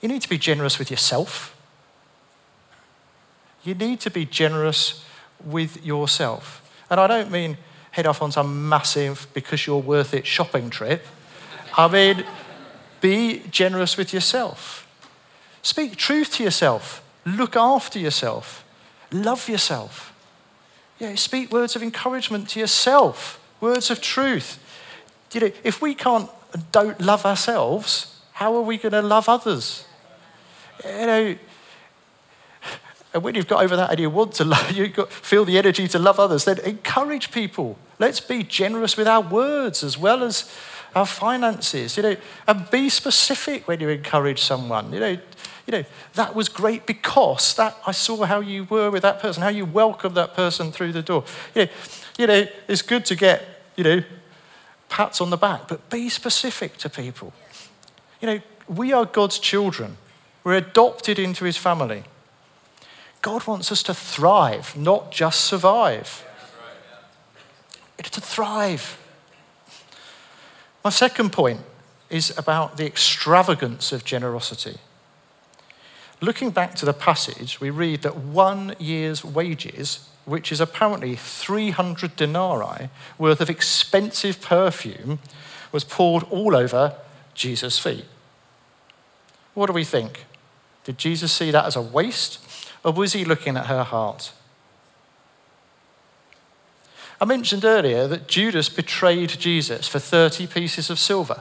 you 0.00 0.08
need 0.08 0.22
to 0.22 0.28
be 0.28 0.38
generous 0.38 0.78
with 0.78 0.90
yourself. 0.90 1.56
You 3.62 3.74
need 3.74 4.00
to 4.00 4.10
be 4.10 4.26
generous 4.26 5.04
with 5.44 5.84
yourself. 5.84 6.58
And 6.90 6.98
I 6.98 7.06
don't 7.06 7.30
mean 7.30 7.58
head 7.92 8.06
off 8.06 8.22
on 8.22 8.32
some 8.32 8.68
massive 8.68 9.28
because 9.34 9.66
you're 9.66 9.78
worth 9.78 10.14
it 10.14 10.26
shopping 10.26 10.70
trip. 10.70 11.06
I 11.76 11.88
mean, 11.88 12.24
be 13.02 13.42
generous 13.50 13.98
with 13.98 14.14
yourself. 14.14 14.88
Speak 15.60 15.96
truth 15.96 16.32
to 16.34 16.42
yourself. 16.42 17.04
Look 17.26 17.54
after 17.56 17.98
yourself. 17.98 18.64
Love 19.12 19.48
yourself. 19.48 20.14
Yeah, 20.98 21.14
speak 21.16 21.52
words 21.52 21.76
of 21.76 21.82
encouragement 21.82 22.48
to 22.50 22.60
yourself, 22.60 23.40
words 23.60 23.90
of 23.90 24.00
truth. 24.00 24.58
You 25.32 25.40
know, 25.40 25.50
if 25.64 25.82
we 25.82 25.94
can't 25.94 26.30
don't 26.70 27.00
love 27.00 27.26
ourselves, 27.26 28.20
how 28.32 28.54
are 28.56 28.62
we 28.62 28.78
going 28.78 28.92
to 28.92 29.02
love 29.02 29.28
others? 29.28 29.84
You 30.84 31.06
know, 31.06 31.36
and 33.14 33.22
when 33.22 33.34
you've 33.34 33.46
got 33.46 33.62
over 33.62 33.76
that 33.76 33.90
and 33.90 34.00
you 34.00 34.10
want 34.10 34.32
to 34.34 34.44
love, 34.54 34.70
you 34.72 34.92
feel 35.08 35.44
the 35.44 35.58
energy 35.58 35.88
to 35.88 35.98
love 35.98 36.18
others, 36.18 36.44
then 36.44 36.58
encourage 36.60 37.30
people. 37.30 37.76
Let's 37.98 38.20
be 38.20 38.42
generous 38.42 38.96
with 38.96 39.06
our 39.06 39.20
words 39.20 39.82
as 39.82 39.98
well 39.98 40.22
as 40.22 40.50
our 40.94 41.06
finances. 41.06 41.96
You 41.96 42.02
know, 42.02 42.16
and 42.46 42.70
be 42.70 42.88
specific 42.88 43.66
when 43.68 43.80
you 43.80 43.88
encourage 43.88 44.42
someone. 44.42 44.92
You 44.92 45.00
know, 45.00 45.18
you 45.66 45.72
know, 45.72 45.84
that 46.14 46.34
was 46.34 46.48
great 46.48 46.86
because 46.86 47.54
that 47.54 47.76
I 47.86 47.92
saw 47.92 48.24
how 48.24 48.40
you 48.40 48.64
were 48.64 48.90
with 48.90 49.02
that 49.02 49.20
person, 49.20 49.42
how 49.42 49.48
you 49.48 49.64
welcomed 49.64 50.16
that 50.16 50.34
person 50.34 50.72
through 50.72 50.92
the 50.92 51.02
door. 51.02 51.24
You 51.54 51.64
know, 51.64 51.70
you 52.18 52.26
know, 52.26 52.46
it's 52.68 52.82
good 52.82 53.04
to 53.06 53.14
get, 53.14 53.62
you 53.76 53.84
know, 53.84 54.02
pats 54.88 55.20
on 55.20 55.30
the 55.30 55.36
back, 55.36 55.68
but 55.68 55.88
be 55.88 56.08
specific 56.08 56.76
to 56.78 56.90
people. 56.90 57.32
You 58.20 58.26
know, 58.26 58.40
we 58.68 58.92
are 58.92 59.04
God's 59.04 59.38
children. 59.38 59.96
We're 60.44 60.54
adopted 60.54 61.18
into 61.18 61.44
his 61.44 61.56
family. 61.56 62.04
God 63.22 63.46
wants 63.46 63.70
us 63.70 63.82
to 63.84 63.94
thrive, 63.94 64.76
not 64.76 65.12
just 65.12 65.42
survive. 65.42 66.24
It's 67.98 68.10
to 68.10 68.20
thrive. 68.20 68.98
My 70.84 70.90
second 70.90 71.32
point 71.32 71.60
is 72.10 72.36
about 72.36 72.76
the 72.76 72.86
extravagance 72.86 73.92
of 73.92 74.04
generosity. 74.04 74.78
Looking 76.20 76.50
back 76.50 76.74
to 76.76 76.86
the 76.86 76.92
passage, 76.92 77.60
we 77.60 77.70
read 77.70 78.02
that 78.02 78.16
one 78.16 78.74
year's 78.78 79.24
wages, 79.24 80.08
which 80.24 80.52
is 80.52 80.60
apparently 80.60 81.16
300 81.16 82.16
denarii 82.16 82.90
worth 83.18 83.40
of 83.40 83.50
expensive 83.50 84.40
perfume, 84.40 85.20
was 85.72 85.84
poured 85.84 86.24
all 86.24 86.54
over 86.54 86.96
Jesus' 87.34 87.78
feet. 87.78 88.04
What 89.54 89.66
do 89.66 89.72
we 89.72 89.84
think? 89.84 90.26
Did 90.84 90.98
Jesus 90.98 91.32
see 91.32 91.50
that 91.50 91.64
as 91.64 91.76
a 91.76 91.82
waste, 91.82 92.38
or 92.84 92.92
was 92.92 93.12
he 93.12 93.24
looking 93.24 93.56
at 93.56 93.66
her 93.66 93.84
heart? 93.84 94.32
I 97.22 97.24
mentioned 97.24 97.64
earlier 97.64 98.08
that 98.08 98.26
Judas 98.26 98.68
betrayed 98.68 99.28
Jesus 99.28 99.86
for 99.86 100.00
30 100.00 100.48
pieces 100.48 100.90
of 100.90 100.98
silver. 100.98 101.40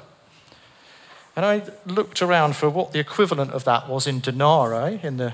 And 1.36 1.44
I 1.44 1.64
looked 1.88 2.22
around 2.22 2.56
for 2.56 2.70
what 2.70 2.92
the 2.92 3.00
equivalent 3.00 3.50
of 3.50 3.64
that 3.64 3.90
was 3.90 4.06
in 4.06 4.20
denarii 4.20 5.00
in, 5.02 5.18
the, 5.18 5.34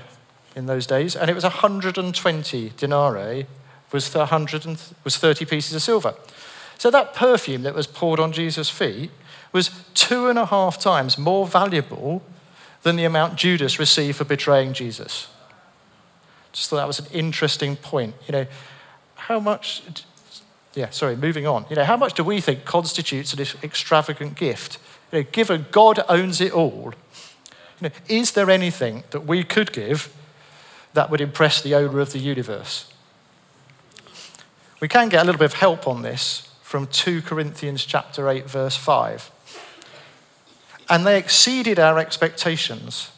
in 0.56 0.64
those 0.64 0.86
days, 0.86 1.14
and 1.14 1.30
it 1.30 1.34
was 1.34 1.44
120 1.44 2.72
denarii 2.78 3.46
was, 3.92 4.14
100 4.14 4.64
and, 4.64 4.82
was 5.04 5.18
30 5.18 5.44
pieces 5.44 5.74
of 5.74 5.82
silver. 5.82 6.14
So 6.78 6.90
that 6.92 7.12
perfume 7.12 7.62
that 7.64 7.74
was 7.74 7.86
poured 7.86 8.18
on 8.18 8.32
Jesus' 8.32 8.70
feet 8.70 9.10
was 9.52 9.70
two 9.92 10.28
and 10.28 10.38
a 10.38 10.46
half 10.46 10.80
times 10.80 11.18
more 11.18 11.46
valuable 11.46 12.22
than 12.84 12.96
the 12.96 13.04
amount 13.04 13.36
Judas 13.36 13.78
received 13.78 14.16
for 14.16 14.24
betraying 14.24 14.72
Jesus. 14.72 15.28
Just 16.52 16.70
thought 16.70 16.76
that 16.76 16.86
was 16.86 17.00
an 17.00 17.12
interesting 17.12 17.76
point. 17.76 18.14
You 18.26 18.32
know, 18.32 18.46
how 19.16 19.38
much, 19.38 19.82
yeah, 20.78 20.90
sorry, 20.90 21.16
moving 21.16 21.44
on. 21.44 21.66
You 21.68 21.74
know, 21.74 21.84
how 21.84 21.96
much 21.96 22.14
do 22.14 22.22
we 22.22 22.40
think 22.40 22.64
constitutes 22.64 23.34
an 23.34 23.40
extravagant 23.64 24.36
gift? 24.36 24.78
You 25.10 25.18
know, 25.18 25.28
given 25.32 25.66
God 25.72 26.04
owns 26.08 26.40
it 26.40 26.52
all, 26.52 26.94
you 27.80 27.88
know, 27.88 27.90
is 28.06 28.30
there 28.30 28.48
anything 28.48 29.02
that 29.10 29.26
we 29.26 29.42
could 29.42 29.72
give 29.72 30.14
that 30.94 31.10
would 31.10 31.20
impress 31.20 31.60
the 31.60 31.74
owner 31.74 31.98
of 31.98 32.12
the 32.12 32.20
universe? 32.20 32.92
We 34.78 34.86
can 34.86 35.08
get 35.08 35.20
a 35.20 35.24
little 35.24 35.40
bit 35.40 35.46
of 35.46 35.54
help 35.54 35.88
on 35.88 36.02
this 36.02 36.48
from 36.62 36.86
2 36.86 37.22
Corinthians 37.22 37.84
chapter 37.84 38.28
8 38.28 38.48
verse 38.48 38.76
5. 38.76 39.32
And 40.88 41.04
they 41.04 41.18
exceeded 41.18 41.80
our 41.80 41.98
expectations. 41.98 43.10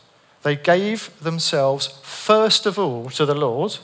They 0.44 0.56
gave 0.56 1.10
themselves 1.22 1.88
first 2.02 2.64
of 2.64 2.78
all 2.78 3.10
to 3.10 3.26
the 3.26 3.34
Lord, 3.34 3.76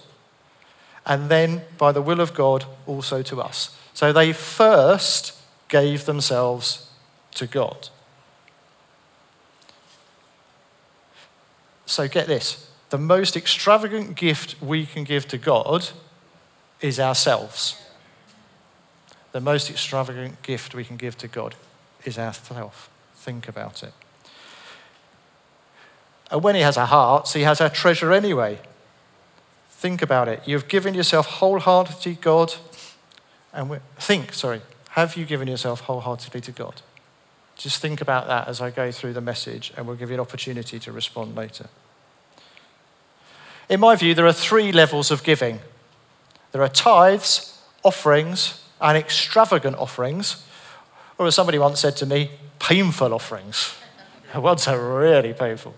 and 1.06 1.28
then 1.28 1.62
by 1.78 1.92
the 1.92 2.02
will 2.02 2.20
of 2.20 2.34
God 2.34 2.64
also 2.86 3.22
to 3.22 3.40
us. 3.40 3.78
So 3.94 4.12
they 4.12 4.32
first 4.32 5.40
gave 5.68 6.04
themselves 6.04 6.90
to 7.34 7.46
God. 7.46 7.88
So 11.86 12.08
get 12.08 12.26
this 12.26 12.68
the 12.90 12.98
most 12.98 13.36
extravagant 13.36 14.16
gift 14.16 14.60
we 14.60 14.86
can 14.86 15.04
give 15.04 15.26
to 15.28 15.38
God 15.38 15.88
is 16.80 17.00
ourselves. 17.00 17.80
The 19.32 19.40
most 19.40 19.70
extravagant 19.70 20.42
gift 20.42 20.74
we 20.74 20.84
can 20.84 20.96
give 20.96 21.18
to 21.18 21.28
God 21.28 21.54
is 22.04 22.18
ourself. 22.18 22.88
Think 23.14 23.48
about 23.48 23.82
it. 23.82 23.92
And 26.30 26.42
when 26.42 26.54
He 26.54 26.60
has 26.60 26.76
our 26.76 26.86
hearts, 26.86 27.32
He 27.32 27.42
has 27.42 27.60
our 27.60 27.68
treasure 27.68 28.12
anyway. 28.12 28.60
Think 29.76 30.00
about 30.00 30.26
it. 30.28 30.42
You've 30.46 30.68
given 30.68 30.94
yourself 30.94 31.26
wholeheartedly 31.26 32.14
to 32.14 32.20
God. 32.20 32.54
And 33.52 33.78
think, 33.98 34.32
sorry, 34.32 34.62
have 34.90 35.16
you 35.16 35.26
given 35.26 35.48
yourself 35.48 35.80
wholeheartedly 35.80 36.40
to 36.40 36.52
God? 36.52 36.80
Just 37.56 37.80
think 37.80 38.00
about 38.00 38.26
that 38.26 38.48
as 38.48 38.60
I 38.60 38.70
go 38.70 38.90
through 38.90 39.12
the 39.12 39.20
message, 39.20 39.72
and 39.76 39.86
we'll 39.86 39.96
give 39.96 40.08
you 40.08 40.14
an 40.14 40.20
opportunity 40.20 40.78
to 40.78 40.92
respond 40.92 41.36
later. 41.36 41.68
In 43.68 43.80
my 43.80 43.96
view, 43.96 44.14
there 44.14 44.26
are 44.26 44.32
three 44.32 44.72
levels 44.72 45.10
of 45.10 45.22
giving 45.22 45.60
there 46.52 46.62
are 46.62 46.68
tithes, 46.68 47.60
offerings, 47.82 48.62
and 48.80 48.96
extravagant 48.96 49.76
offerings, 49.76 50.46
or 51.18 51.26
as 51.26 51.34
somebody 51.34 51.58
once 51.58 51.80
said 51.80 51.96
to 51.96 52.06
me, 52.06 52.30
painful 52.58 53.12
offerings. 53.12 53.74
The 54.32 54.40
ones 54.40 54.66
are 54.68 54.78
really 54.78 55.32
painful. 55.32 55.74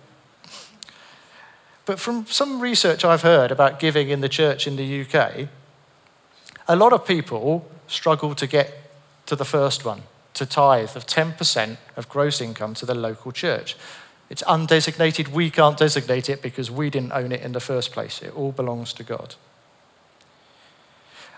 But 1.89 1.99
from 1.99 2.27
some 2.27 2.61
research 2.61 3.03
I've 3.03 3.23
heard 3.23 3.51
about 3.51 3.81
giving 3.81 4.11
in 4.11 4.21
the 4.21 4.29
church 4.29 4.67
in 4.67 4.77
the 4.77 5.01
UK, 5.01 5.49
a 6.69 6.77
lot 6.77 6.93
of 6.93 7.07
people 7.07 7.67
struggle 7.87 8.35
to 8.35 8.47
get 8.47 8.75
to 9.25 9.35
the 9.35 9.47
first 9.47 9.87
one, 9.87 10.03
to 10.35 10.45
tithe 10.45 10.95
of 10.97 11.07
10% 11.07 11.79
of 11.97 12.07
gross 12.11 12.43
income 12.43 12.75
to 12.75 12.85
the 12.85 12.95
local 12.95 13.33
church. 13.33 13.75
It's 14.29 14.43
undesignated. 14.43 15.29
We 15.29 15.51
can't 15.51 15.79
designate 15.79 16.29
it 16.29 16.43
because 16.43 16.71
we 16.71 16.91
didn't 16.91 17.13
own 17.13 17.33
it 17.33 17.41
in 17.41 17.53
the 17.53 17.59
first 17.59 17.91
place. 17.93 18.21
It 18.21 18.37
all 18.37 18.53
belongs 18.53 18.93
to 18.93 19.03
God. 19.03 19.37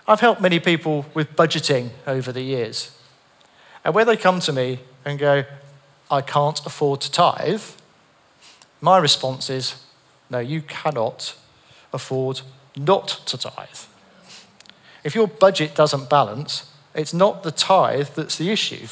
I've 0.05 0.19
helped 0.19 0.41
many 0.41 0.59
people 0.59 1.05
with 1.13 1.33
budgeting 1.37 1.91
over 2.05 2.33
the 2.33 2.41
years. 2.41 2.91
And 3.85 3.95
when 3.95 4.05
they 4.05 4.17
come 4.17 4.41
to 4.41 4.51
me 4.51 4.79
and 5.05 5.17
go, 5.17 5.45
I 6.11 6.19
can't 6.19 6.59
afford 6.65 6.99
to 6.99 7.09
tithe, 7.09 7.63
my 8.81 8.97
response 8.97 9.49
is, 9.49 9.81
no, 10.31 10.39
you 10.39 10.61
cannot 10.61 11.35
afford 11.93 12.41
not 12.75 13.07
to 13.25 13.37
tithe. 13.37 13.67
If 15.03 15.13
your 15.13 15.27
budget 15.27 15.75
doesn't 15.75 16.09
balance, 16.09 16.71
it's 16.95 17.13
not 17.13 17.43
the 17.43 17.51
tithe 17.51 18.07
that's 18.15 18.37
the 18.37 18.49
issue. 18.49 18.87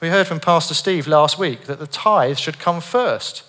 We 0.00 0.08
heard 0.08 0.26
from 0.26 0.40
Pastor 0.40 0.74
Steve 0.74 1.08
last 1.08 1.38
week 1.38 1.64
that 1.64 1.80
the 1.80 1.86
tithe 1.86 2.38
should 2.38 2.60
come 2.60 2.80
first. 2.80 3.42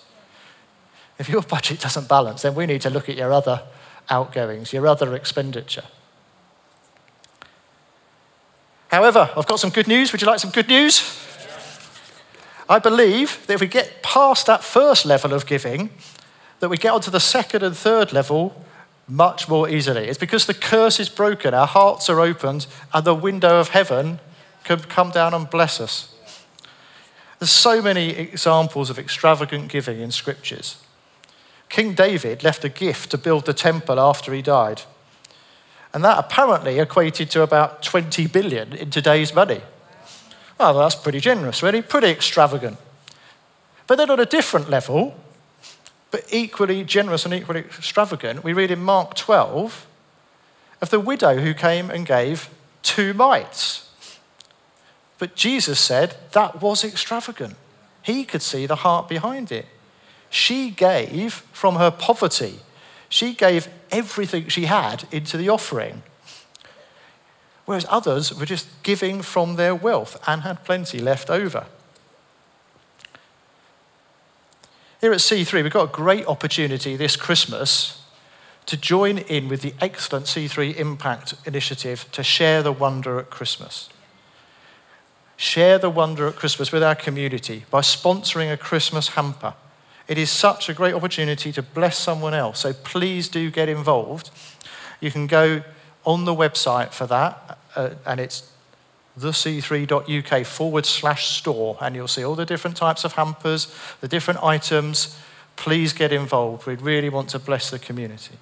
If 1.18 1.28
your 1.28 1.42
budget 1.54 1.80
doesn't 1.80 2.08
balance, 2.08 2.42
then 2.42 2.54
we 2.54 2.66
need 2.66 2.80
to 2.82 2.90
look 2.90 3.08
at 3.08 3.16
your 3.16 3.32
other 3.32 3.62
outgoings, 4.10 4.72
your 4.72 4.86
other 4.86 5.14
expenditure. 5.14 5.84
However, 8.88 9.30
I've 9.36 9.46
got 9.46 9.60
some 9.60 9.70
good 9.70 9.86
news. 9.86 10.10
Would 10.10 10.22
you 10.22 10.26
like 10.26 10.40
some 10.40 10.50
good 10.50 10.68
news? 10.68 11.24
I 12.68 12.78
believe 12.78 13.46
that 13.46 13.54
if 13.54 13.60
we 13.60 13.66
get 13.66 14.02
past 14.02 14.46
that 14.46 14.64
first 14.64 15.06
level 15.06 15.32
of 15.32 15.46
giving, 15.46 15.90
that 16.60 16.68
we 16.68 16.76
get 16.76 16.92
onto 16.92 17.10
the 17.10 17.20
second 17.20 17.62
and 17.62 17.76
third 17.76 18.12
level 18.12 18.64
much 19.06 19.48
more 19.48 19.68
easily. 19.68 20.08
It's 20.08 20.18
because 20.18 20.46
the 20.46 20.54
curse 20.54 21.00
is 21.00 21.08
broken, 21.08 21.54
our 21.54 21.66
hearts 21.66 22.10
are 22.10 22.20
opened, 22.20 22.66
and 22.92 23.04
the 23.04 23.14
window 23.14 23.58
of 23.58 23.70
heaven 23.70 24.20
can 24.64 24.80
come 24.80 25.10
down 25.10 25.32
and 25.32 25.48
bless 25.48 25.80
us. 25.80 26.14
There's 27.38 27.50
so 27.50 27.80
many 27.80 28.10
examples 28.10 28.90
of 28.90 28.98
extravagant 28.98 29.68
giving 29.68 30.00
in 30.00 30.10
scriptures. 30.10 30.82
King 31.68 31.94
David 31.94 32.42
left 32.42 32.64
a 32.64 32.68
gift 32.68 33.10
to 33.10 33.18
build 33.18 33.46
the 33.46 33.54
temple 33.54 34.00
after 34.00 34.32
he 34.32 34.42
died. 34.42 34.82
And 35.94 36.04
that 36.04 36.18
apparently 36.18 36.78
equated 36.78 37.30
to 37.30 37.42
about 37.42 37.82
20 37.82 38.26
billion 38.26 38.72
in 38.72 38.90
today's 38.90 39.34
money. 39.34 39.62
Well, 40.58 40.74
that's 40.74 40.94
pretty 40.94 41.20
generous, 41.20 41.62
really, 41.62 41.82
pretty 41.82 42.08
extravagant. 42.08 42.76
But 43.86 43.96
then 43.96 44.10
on 44.10 44.20
a 44.20 44.26
different 44.26 44.68
level, 44.68 45.14
but 46.10 46.24
equally 46.30 46.84
generous 46.84 47.24
and 47.24 47.34
equally 47.34 47.60
extravagant, 47.60 48.44
we 48.44 48.52
read 48.52 48.70
in 48.70 48.82
Mark 48.82 49.14
12 49.14 49.86
of 50.80 50.90
the 50.90 51.00
widow 51.00 51.36
who 51.38 51.54
came 51.54 51.90
and 51.90 52.06
gave 52.06 52.48
two 52.82 53.12
mites. 53.12 53.90
But 55.18 55.34
Jesus 55.34 55.80
said 55.80 56.16
that 56.32 56.60
was 56.62 56.84
extravagant. 56.84 57.56
He 58.02 58.24
could 58.24 58.42
see 58.42 58.66
the 58.66 58.76
heart 58.76 59.08
behind 59.08 59.50
it. 59.52 59.66
She 60.30 60.70
gave 60.70 61.34
from 61.52 61.76
her 61.76 61.90
poverty 61.90 62.60
she 63.08 63.34
gave 63.34 63.68
everything 63.90 64.48
she 64.48 64.66
had 64.66 65.04
into 65.10 65.36
the 65.36 65.48
offering. 65.48 66.02
Whereas 67.64 67.86
others 67.88 68.34
were 68.34 68.46
just 68.46 68.66
giving 68.82 69.22
from 69.22 69.56
their 69.56 69.74
wealth 69.74 70.20
and 70.26 70.42
had 70.42 70.64
plenty 70.64 70.98
left 70.98 71.30
over. 71.30 71.66
Here 75.00 75.12
at 75.12 75.20
C3, 75.20 75.62
we've 75.62 75.72
got 75.72 75.90
a 75.90 75.92
great 75.92 76.26
opportunity 76.26 76.96
this 76.96 77.14
Christmas 77.14 78.02
to 78.66 78.76
join 78.76 79.18
in 79.18 79.48
with 79.48 79.62
the 79.62 79.72
excellent 79.80 80.26
C3 80.26 80.76
Impact 80.76 81.34
initiative 81.46 82.10
to 82.10 82.24
share 82.24 82.64
the 82.64 82.72
wonder 82.72 83.20
at 83.20 83.30
Christmas. 83.30 83.88
Share 85.36 85.78
the 85.78 85.88
wonder 85.88 86.26
at 86.26 86.34
Christmas 86.34 86.72
with 86.72 86.82
our 86.82 86.96
community 86.96 87.64
by 87.70 87.80
sponsoring 87.80 88.52
a 88.52 88.56
Christmas 88.56 89.10
hamper. 89.10 89.54
It 90.08 90.18
is 90.18 90.30
such 90.30 90.68
a 90.68 90.74
great 90.74 90.94
opportunity 90.94 91.52
to 91.52 91.62
bless 91.62 91.96
someone 91.96 92.34
else. 92.34 92.58
So 92.58 92.72
please 92.72 93.28
do 93.28 93.52
get 93.52 93.68
involved. 93.68 94.30
You 95.00 95.12
can 95.12 95.28
go 95.28 95.62
on 96.04 96.24
the 96.24 96.34
website 96.34 96.92
for 96.92 97.06
that, 97.06 97.58
uh, 97.76 97.90
and 98.04 98.18
it's 98.18 98.50
thec3.uk 99.18 100.46
forward 100.46 100.86
slash 100.86 101.28
store, 101.28 101.76
and 101.80 101.94
you'll 101.94 102.08
see 102.08 102.24
all 102.24 102.34
the 102.34 102.46
different 102.46 102.76
types 102.76 103.04
of 103.04 103.12
hampers, 103.12 103.74
the 104.00 104.08
different 104.08 104.42
items. 104.42 105.18
Please 105.56 105.92
get 105.92 106.12
involved. 106.12 106.66
We 106.66 106.76
really 106.76 107.08
want 107.08 107.30
to 107.30 107.38
bless 107.38 107.70
the 107.70 107.78
community. 107.78 108.36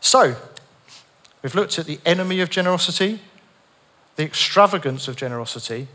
So, 0.00 0.36
we've 1.42 1.54
looked 1.54 1.78
at 1.78 1.86
the 1.86 1.98
enemy 2.06 2.40
of 2.40 2.50
generosity, 2.50 3.20
the 4.16 4.24
extravagance 4.24 5.08
of 5.08 5.16
generosity, 5.16 5.88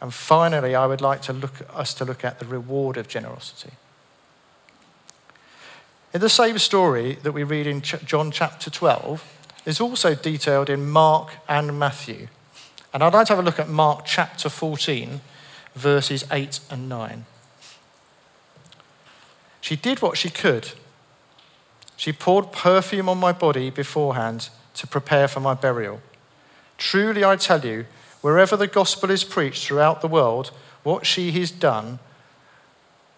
and 0.00 0.14
finally, 0.14 0.74
I 0.74 0.86
would 0.86 1.02
like 1.02 1.20
to 1.22 1.32
look, 1.32 1.52
us 1.74 1.92
to 1.94 2.04
look 2.04 2.24
at 2.24 2.38
the 2.38 2.46
reward 2.46 2.96
of 2.96 3.06
generosity. 3.06 3.72
In 6.12 6.20
the 6.20 6.28
same 6.28 6.58
story 6.58 7.18
that 7.22 7.32
we 7.32 7.44
read 7.44 7.66
in 7.66 7.82
John 7.82 8.30
chapter 8.30 8.70
12, 8.70 9.39
is 9.64 9.80
also 9.80 10.14
detailed 10.14 10.70
in 10.70 10.88
Mark 10.88 11.36
and 11.48 11.78
Matthew. 11.78 12.28
And 12.92 13.02
I'd 13.02 13.12
like 13.12 13.26
to 13.26 13.34
have 13.34 13.42
a 13.42 13.46
look 13.46 13.58
at 13.58 13.68
Mark 13.68 14.04
chapter 14.04 14.48
14, 14.48 15.20
verses 15.74 16.24
8 16.30 16.60
and 16.70 16.88
9. 16.88 17.24
She 19.60 19.76
did 19.76 20.02
what 20.02 20.16
she 20.16 20.30
could. 20.30 20.72
She 21.96 22.12
poured 22.12 22.52
perfume 22.52 23.08
on 23.08 23.18
my 23.18 23.32
body 23.32 23.70
beforehand 23.70 24.48
to 24.74 24.86
prepare 24.86 25.28
for 25.28 25.40
my 25.40 25.54
burial. 25.54 26.00
Truly, 26.78 27.24
I 27.24 27.36
tell 27.36 27.64
you, 27.64 27.84
wherever 28.22 28.56
the 28.56 28.66
gospel 28.66 29.10
is 29.10 29.22
preached 29.22 29.66
throughout 29.66 30.00
the 30.00 30.08
world, 30.08 30.50
what 30.82 31.04
she 31.04 31.30
has 31.32 31.50
done 31.50 31.98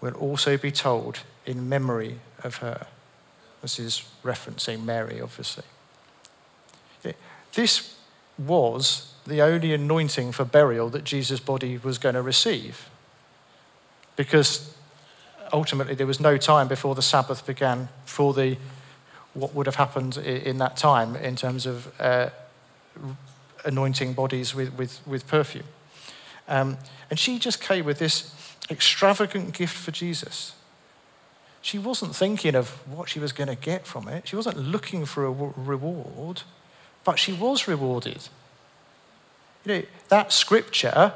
will 0.00 0.14
also 0.14 0.57
be 0.57 0.72
told 0.72 1.20
in 1.46 1.68
memory 1.68 2.18
of 2.42 2.57
her. 2.57 2.87
This 3.62 3.78
is 3.78 4.05
referencing 4.24 4.85
Mary, 4.85 5.20
obviously. 5.20 5.64
This 7.55 7.97
was 8.38 9.12
the 9.27 9.43
only 9.43 9.73
anointing 9.73 10.33
for 10.33 10.45
burial 10.45 10.88
that 10.91 11.05
Jesus' 11.05 11.41
body 11.41 11.79
was 11.79 11.99
going 11.99 12.15
to 12.15 12.23
receive. 12.23 12.88
Because 14.17 14.75
ultimately 15.53 15.95
there 15.95 16.07
was 16.07 16.21
no 16.21 16.37
time 16.37 16.69
before 16.69 16.95
the 16.95 17.03
Sabbath 17.03 17.47
began 17.47 17.88
for 18.05 18.33
the 18.33 18.57
what 19.35 19.55
would 19.55 19.67
have 19.67 19.77
happened 19.77 20.19
in 20.19 20.59
that 20.59 20.77
time 20.77 21.17
in 21.17 21.37
terms 21.37 21.65
of 21.65 21.91
uh, 21.99 22.29
anointing 23.65 24.12
bodies 24.12 24.55
with, 24.55 24.77
with, 24.77 25.01
with 25.07 25.27
perfume. 25.27 25.65
Um, 26.49 26.77
and 27.09 27.19
she 27.19 27.38
just 27.38 27.61
came 27.61 27.85
with 27.87 27.99
this 27.99 28.35
extravagant 28.71 29.55
gift 29.55 29.75
for 29.75 29.91
Jesus. 29.91 30.55
She 31.62 31.79
wasn't 31.79 32.15
thinking 32.15 32.55
of 32.55 32.71
what 32.88 33.09
she 33.09 33.21
was 33.21 33.33
going 33.33 33.49
to 33.49 33.55
get 33.55 33.87
from 33.87 34.09
it. 34.09 34.29
She 34.29 34.37
wasn't 34.37 34.59
looking 34.59 35.07
for 35.07 35.25
a 35.25 35.31
reward, 35.31 36.43
but 37.05 37.19
she 37.19 37.33
was 37.33 37.69
rewarded. 37.69 38.29
You 39.65 39.75
know, 39.75 39.83
that 40.09 40.33
scripture 40.33 41.12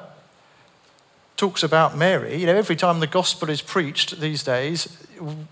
talks 1.36 1.62
about 1.62 1.96
Mary. 1.96 2.36
You 2.36 2.46
know, 2.46 2.56
every 2.56 2.76
time 2.76 3.00
the 3.00 3.06
gospel 3.06 3.50
is 3.50 3.60
preached 3.60 4.20
these 4.20 4.42
days, 4.42 5.06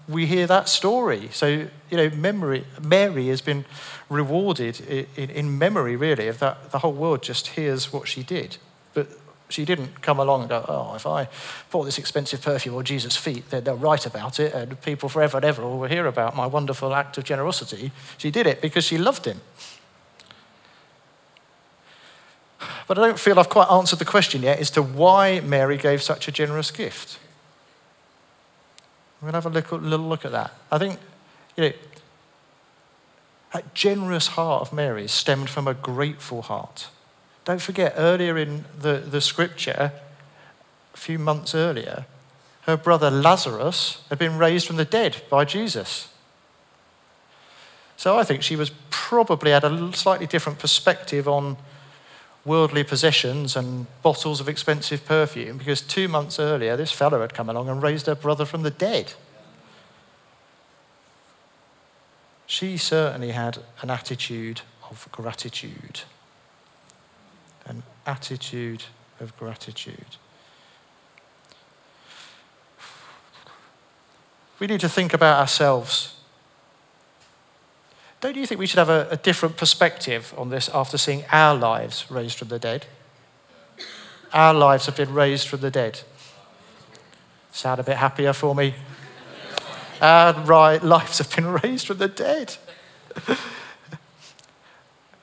we 0.09 0.27
hear 0.27 0.47
that 0.47 0.69
story. 0.69 1.29
So, 1.33 1.47
you 1.47 1.97
know, 1.97 2.11
memory, 2.11 2.65
Mary 2.83 3.29
has 3.29 3.41
been 3.41 3.65
rewarded 4.09 4.81
in, 5.17 5.31
in 5.31 5.59
memory, 5.59 5.97
really, 5.97 6.29
of 6.29 6.39
that. 6.39 6.71
The 6.71 6.79
whole 6.79 6.93
world 6.93 7.23
just 7.23 7.49
hears 7.49 7.93
what 7.93 8.09
she 8.09 8.23
did. 8.23 8.57
But 8.95 9.09
she 9.49 9.65
didn't 9.65 10.01
come 10.01 10.19
along 10.19 10.43
and 10.43 10.51
go, 10.51 10.65
oh, 10.69 10.95
if 10.95 11.07
I 11.07 11.29
bought 11.71 11.85
this 11.85 11.99
expensive 11.99 12.41
perfume 12.41 12.77
on 12.77 12.85
Jesus' 12.85 13.17
feet, 13.17 13.51
they'll 13.51 13.77
write 13.77 14.07
about 14.07 14.41
it 14.41 14.55
and 14.55 14.81
people 14.83 15.09
forever 15.09 15.37
and 15.39 15.45
ever 15.45 15.63
will 15.63 15.89
hear 15.89 16.07
about 16.07 16.35
my 16.35 16.47
wonderful 16.47 16.95
act 16.95 17.19
of 17.19 17.25
generosity. 17.25 17.93
She 18.17 18.31
did 18.31 18.47
it 18.47 18.63
because 18.63 18.85
she 18.85 18.97
loved 18.97 19.27
him. 19.27 19.41
But 22.87 22.99
I 22.99 23.07
don't 23.07 23.19
feel 23.19 23.39
I've 23.39 23.49
quite 23.49 23.71
answered 23.71 23.99
the 23.99 24.05
question 24.05 24.43
yet 24.43 24.59
as 24.59 24.71
to 24.73 24.83
why 24.83 25.41
Mary 25.41 25.77
gave 25.77 26.03
such 26.03 26.29
a 26.29 26.33
generous 26.33 26.71
gift. 26.71 27.19
We're 29.21 29.31
going 29.31 29.41
to 29.41 29.47
have 29.47 29.47
a 29.47 29.55
little, 29.55 29.79
little 29.79 30.09
look 30.09 30.25
at 30.25 30.33
that. 30.33 30.53
I 30.71 30.79
think, 30.79 30.99
you 31.57 31.65
know, 31.65 31.73
that 33.53 33.75
generous 33.75 34.29
heart 34.29 34.63
of 34.63 34.73
Mary 34.73 35.07
stemmed 35.09 35.49
from 35.49 35.69
a 35.69 35.75
grateful 35.75 36.43
heart. 36.43 36.89
Don't 37.45 37.63
forget, 37.63 37.95
earlier 37.97 38.37
in 38.37 38.65
the, 38.79 38.99
the 38.99 39.21
scripture, 39.21 39.93
a 40.93 40.97
few 40.97 41.19
months 41.19 41.55
earlier, 41.55 42.07
her 42.63 42.77
brother 42.77 43.11
Lazarus 43.11 44.03
had 44.09 44.19
been 44.19 44.39
raised 44.39 44.67
from 44.67 44.77
the 44.77 44.85
dead 44.85 45.23
by 45.31 45.45
Jesus. 45.45 46.09
So 47.97 48.19
I 48.19 48.25
think 48.25 48.43
she 48.43 48.57
was 48.57 48.73
probably 48.91 49.53
had 49.53 49.65
a 49.65 49.93
slightly 49.93 50.27
different 50.27 50.59
perspective 50.59 51.29
on 51.29 51.57
worldly 52.45 52.85
possessions 52.85 53.57
and 53.57 53.87
bottles 54.03 54.41
of 54.41 54.49
expensive 54.49 55.05
perfume 55.07 55.57
because 55.57 55.81
two 55.81 56.09
months 56.09 56.39
earlier 56.39 56.77
this 56.77 56.93
fellow 56.93 57.21
had 57.21 57.33
come 57.33 57.49
along 57.49 57.69
and 57.69 57.83
raised 57.83 58.07
her 58.07 58.15
brother 58.15 58.45
from 58.45 58.63
the 58.63 58.71
dead. 58.71 59.15
She 62.47 62.77
certainly 62.77 63.31
had 63.31 63.59
an 63.81 63.91
attitude 63.91 64.61
of 64.91 65.09
gratitude. 65.11 66.03
An 67.67 67.83
attitude 68.07 68.85
of 69.21 69.37
gratitude. 69.39 70.17
We 74.59 74.67
need 74.67 74.81
to 74.81 74.89
think 74.89 75.15
about 75.15 75.41
ourselves 75.41 76.15
don't 78.25 78.37
you 78.39 78.47
think 78.47 78.59
we 78.59 78.67
should 78.67 78.79
have 78.79 78.89
a, 78.89 79.07
a 79.11 79.19
different 79.19 79.59
perspective 79.59 80.33
on 80.39 80.49
this 80.49 80.71
after 80.71 80.97
seeing 80.97 81.27
our 81.31 81.55
lives 81.55 82.11
raised 82.11 82.39
from 82.39 82.49
the 82.49 82.59
dead? 82.59 82.87
Our 84.33 84.55
lives 84.55 84.87
have 84.87 84.97
been 84.97 85.13
raised 85.13 85.47
from 85.47 85.61
the 85.61 85.71
dead. 85.71 86.01
Sound 87.53 87.81
a 87.81 87.83
bit 87.83 87.99
happier 87.99 88.33
for 88.33 88.55
me? 88.55 88.75
Our 90.01 90.33
right, 90.33 90.83
lives 90.83 91.19
have 91.19 91.37
been 91.37 91.47
raised 91.63 91.87
from 91.87 91.99
the 91.99 92.09
dead. 92.09 92.57
you 93.29 93.37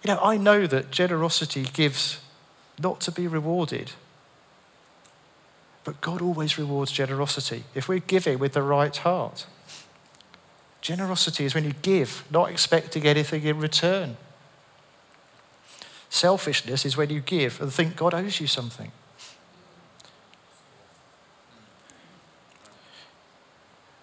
know, 0.06 0.20
I 0.22 0.38
know 0.38 0.68
that 0.68 0.92
generosity 0.92 1.64
gives 1.74 2.20
not 2.80 3.02
to 3.02 3.12
be 3.12 3.28
rewarded. 3.28 3.94
But 5.84 6.02
God 6.02 6.22
always 6.22 6.60
rewards 6.60 6.92
generosity 6.92 7.64
if 7.74 7.90
we're 7.90 7.98
giving 7.98 8.38
with 8.38 8.54
the 8.54 8.62
right 8.62 8.96
heart. 8.96 9.48
Generosity 10.82 11.46
is 11.46 11.54
when 11.54 11.64
you 11.64 11.74
give, 11.82 12.26
not 12.32 12.50
expecting 12.50 13.06
anything 13.06 13.44
in 13.44 13.60
return. 13.60 14.18
Selfishness 16.10 16.86
is 16.86 16.98
when 16.98 17.10
you 17.10 17.22
give 17.22 17.62
and 17.62 17.72
think 17.72 17.96
God 17.96 18.14
owes 18.14 18.42
you 18.42 18.48
something. 18.48 18.92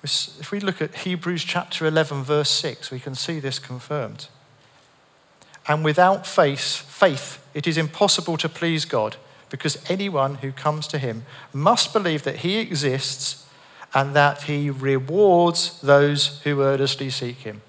If 0.05 0.53
we 0.53 0.61
look 0.61 0.81
at 0.81 0.95
Hebrews 0.95 1.45
chapter 1.45 1.85
11, 1.85 2.23
verse 2.23 2.49
6, 2.49 2.91
we 2.91 3.01
can 3.01 3.15
see 3.15 3.41
this 3.41 3.59
confirmed. 3.59 4.29
And 5.67 5.85
without 5.85 6.27
faith, 6.27 6.61
faith, 6.61 7.45
it 7.53 7.67
is 7.67 7.77
impossible 7.77 8.39
to 8.39 8.49
please 8.49 8.87
God 8.87 9.17
because 9.51 9.79
anyone 9.91 10.37
who 10.37 10.53
comes 10.53 10.87
to 10.89 10.99
him 10.99 11.25
must 11.53 11.93
believe 11.93 12.23
that 12.23 12.37
he 12.37 12.59
exists 12.59 13.45
and 13.95 14.15
that 14.15 14.43
he 14.43 14.71
rewards 14.71 15.81
those 15.81 16.41
who 16.43 16.63
earnestly 16.63 17.11
seek 17.11 17.39
him. 17.39 17.63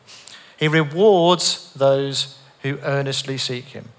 He 0.58 0.68
rewards 0.68 1.74
those 1.74 2.38
who 2.62 2.78
earnestly 2.84 3.38
seek 3.38 3.66
him. 3.66 3.90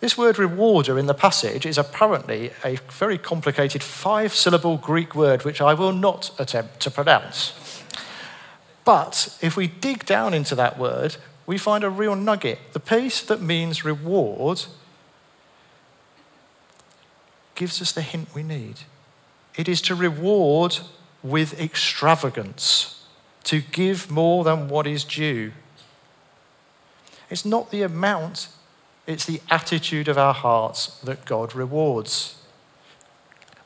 This 0.00 0.16
word 0.16 0.38
rewarder 0.38 0.98
in 0.98 1.06
the 1.06 1.14
passage 1.14 1.66
is 1.66 1.76
apparently 1.76 2.52
a 2.64 2.76
very 2.90 3.18
complicated 3.18 3.82
five 3.82 4.34
syllable 4.34 4.78
Greek 4.78 5.14
word 5.14 5.44
which 5.44 5.60
I 5.60 5.74
will 5.74 5.92
not 5.92 6.30
attempt 6.38 6.80
to 6.80 6.90
pronounce. 6.90 7.52
But 8.84 9.36
if 9.42 9.56
we 9.56 9.66
dig 9.66 10.06
down 10.06 10.32
into 10.32 10.54
that 10.54 10.78
word, 10.78 11.16
we 11.46 11.58
find 11.58 11.84
a 11.84 11.90
real 11.90 12.16
nugget. 12.16 12.58
The 12.72 12.80
piece 12.80 13.20
that 13.22 13.42
means 13.42 13.84
reward 13.84 14.64
gives 17.54 17.82
us 17.82 17.92
the 17.92 18.00
hint 18.02 18.34
we 18.34 18.42
need. 18.42 18.80
It 19.56 19.68
is 19.68 19.80
to 19.82 19.94
reward 19.94 20.78
with 21.22 21.60
extravagance, 21.60 23.04
to 23.44 23.60
give 23.60 24.10
more 24.10 24.44
than 24.44 24.68
what 24.68 24.86
is 24.86 25.04
due. 25.04 25.52
It's 27.28 27.44
not 27.44 27.70
the 27.70 27.82
amount, 27.82 28.48
it's 29.06 29.26
the 29.26 29.40
attitude 29.50 30.08
of 30.08 30.18
our 30.18 30.34
hearts 30.34 30.98
that 31.00 31.24
God 31.24 31.54
rewards. 31.54 32.36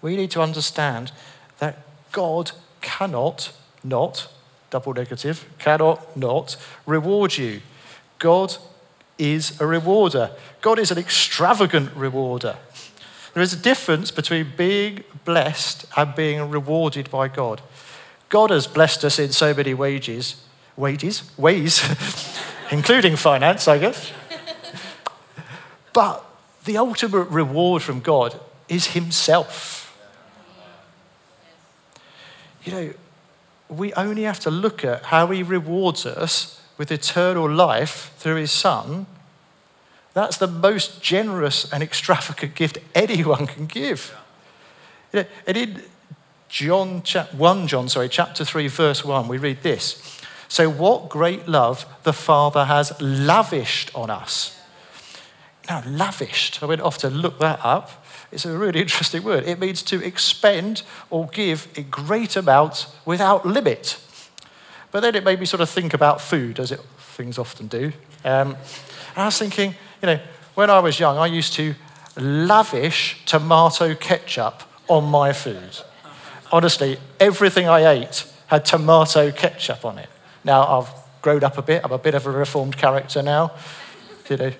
We 0.02 0.16
need 0.16 0.30
to 0.32 0.42
understand 0.42 1.12
that 1.58 1.78
God 2.12 2.52
cannot 2.80 3.52
not, 3.82 4.28
double 4.70 4.94
negative, 4.94 5.46
cannot 5.58 6.16
not 6.16 6.56
reward 6.86 7.36
you. 7.36 7.60
God 8.18 8.56
is 9.18 9.60
a 9.60 9.66
rewarder. 9.66 10.30
God 10.60 10.78
is 10.78 10.90
an 10.90 10.98
extravagant 10.98 11.94
rewarder. 11.94 12.56
There 13.34 13.42
is 13.42 13.52
a 13.52 13.56
difference 13.56 14.12
between 14.12 14.52
being 14.56 15.02
blessed 15.24 15.86
and 15.96 16.14
being 16.14 16.50
rewarded 16.50 17.10
by 17.10 17.26
God. 17.26 17.60
God 18.28 18.50
has 18.50 18.68
blessed 18.68 19.04
us 19.04 19.18
in 19.18 19.32
so 19.32 19.52
many 19.52 19.74
wages, 19.74 20.44
wages, 20.76 21.36
ways, 21.36 21.82
including 22.70 23.16
finance, 23.16 23.66
I 23.66 23.78
guess. 23.78 24.12
But 25.92 26.24
the 26.64 26.78
ultimate 26.78 27.24
reward 27.24 27.82
from 27.82 28.00
God 28.00 28.38
is 28.68 28.88
Himself. 28.88 29.80
You 32.62 32.72
know, 32.72 32.94
we 33.68 33.92
only 33.94 34.22
have 34.22 34.40
to 34.40 34.50
look 34.50 34.84
at 34.84 35.04
how 35.04 35.26
He 35.26 35.42
rewards 35.42 36.06
us 36.06 36.62
with 36.78 36.92
eternal 36.92 37.50
life 37.50 38.14
through 38.16 38.36
His 38.36 38.52
Son 38.52 39.06
that's 40.14 40.36
the 40.38 40.46
most 40.46 41.02
generous 41.02 41.70
and 41.72 41.82
extravagant 41.82 42.54
gift 42.54 42.78
anyone 42.94 43.46
can 43.46 43.66
give. 43.66 44.16
and 45.12 45.56
in 45.56 45.82
John, 46.48 47.02
1 47.36 47.66
John, 47.66 47.88
sorry, 47.88 48.08
chapter 48.08 48.44
3, 48.44 48.68
verse 48.68 49.04
1, 49.04 49.26
we 49.26 49.38
read 49.38 49.62
this. 49.62 50.20
So, 50.46 50.70
what 50.70 51.08
great 51.08 51.48
love 51.48 51.84
the 52.04 52.12
Father 52.12 52.66
has 52.66 52.92
lavished 53.00 53.90
on 53.94 54.08
us. 54.08 54.60
Now, 55.68 55.82
lavished, 55.84 56.62
I 56.62 56.66
went 56.66 56.80
off 56.80 56.98
to 56.98 57.10
look 57.10 57.40
that 57.40 57.58
up. 57.64 58.04
It's 58.30 58.44
a 58.44 58.56
really 58.56 58.80
interesting 58.80 59.24
word. 59.24 59.44
It 59.44 59.58
means 59.58 59.82
to 59.84 60.04
expend 60.04 60.82
or 61.10 61.26
give 61.26 61.66
a 61.76 61.82
great 61.82 62.36
amount 62.36 62.86
without 63.04 63.44
limit. 63.44 63.98
But 64.92 65.00
then 65.00 65.16
it 65.16 65.24
made 65.24 65.40
me 65.40 65.46
sort 65.46 65.60
of 65.60 65.68
think 65.68 65.92
about 65.92 66.20
food, 66.20 66.60
as 66.60 66.70
it 66.70 66.80
things 66.98 67.36
often 67.36 67.66
do. 67.66 67.92
Um, 68.24 68.56
and 69.14 69.22
I 69.22 69.24
was 69.24 69.38
thinking, 69.38 69.74
you 70.04 70.06
know, 70.14 70.20
when 70.54 70.68
I 70.68 70.80
was 70.80 71.00
young, 71.00 71.16
I 71.16 71.24
used 71.24 71.54
to 71.54 71.74
lavish 72.18 73.24
tomato 73.24 73.94
ketchup 73.94 74.62
on 74.86 75.04
my 75.04 75.32
food. 75.32 75.78
Honestly, 76.52 76.98
everything 77.18 77.68
I 77.68 77.90
ate 77.90 78.26
had 78.48 78.66
tomato 78.66 79.32
ketchup 79.32 79.82
on 79.82 79.96
it. 79.96 80.10
Now 80.44 80.66
I've 80.66 80.90
grown 81.22 81.42
up 81.42 81.56
a 81.56 81.62
bit. 81.62 81.80
I'm 81.82 81.92
a 81.92 81.96
bit 81.96 82.14
of 82.14 82.26
a 82.26 82.30
reformed 82.30 82.76
character 82.76 83.22
now, 83.22 83.52
you 84.28 84.36
know, 84.36 84.52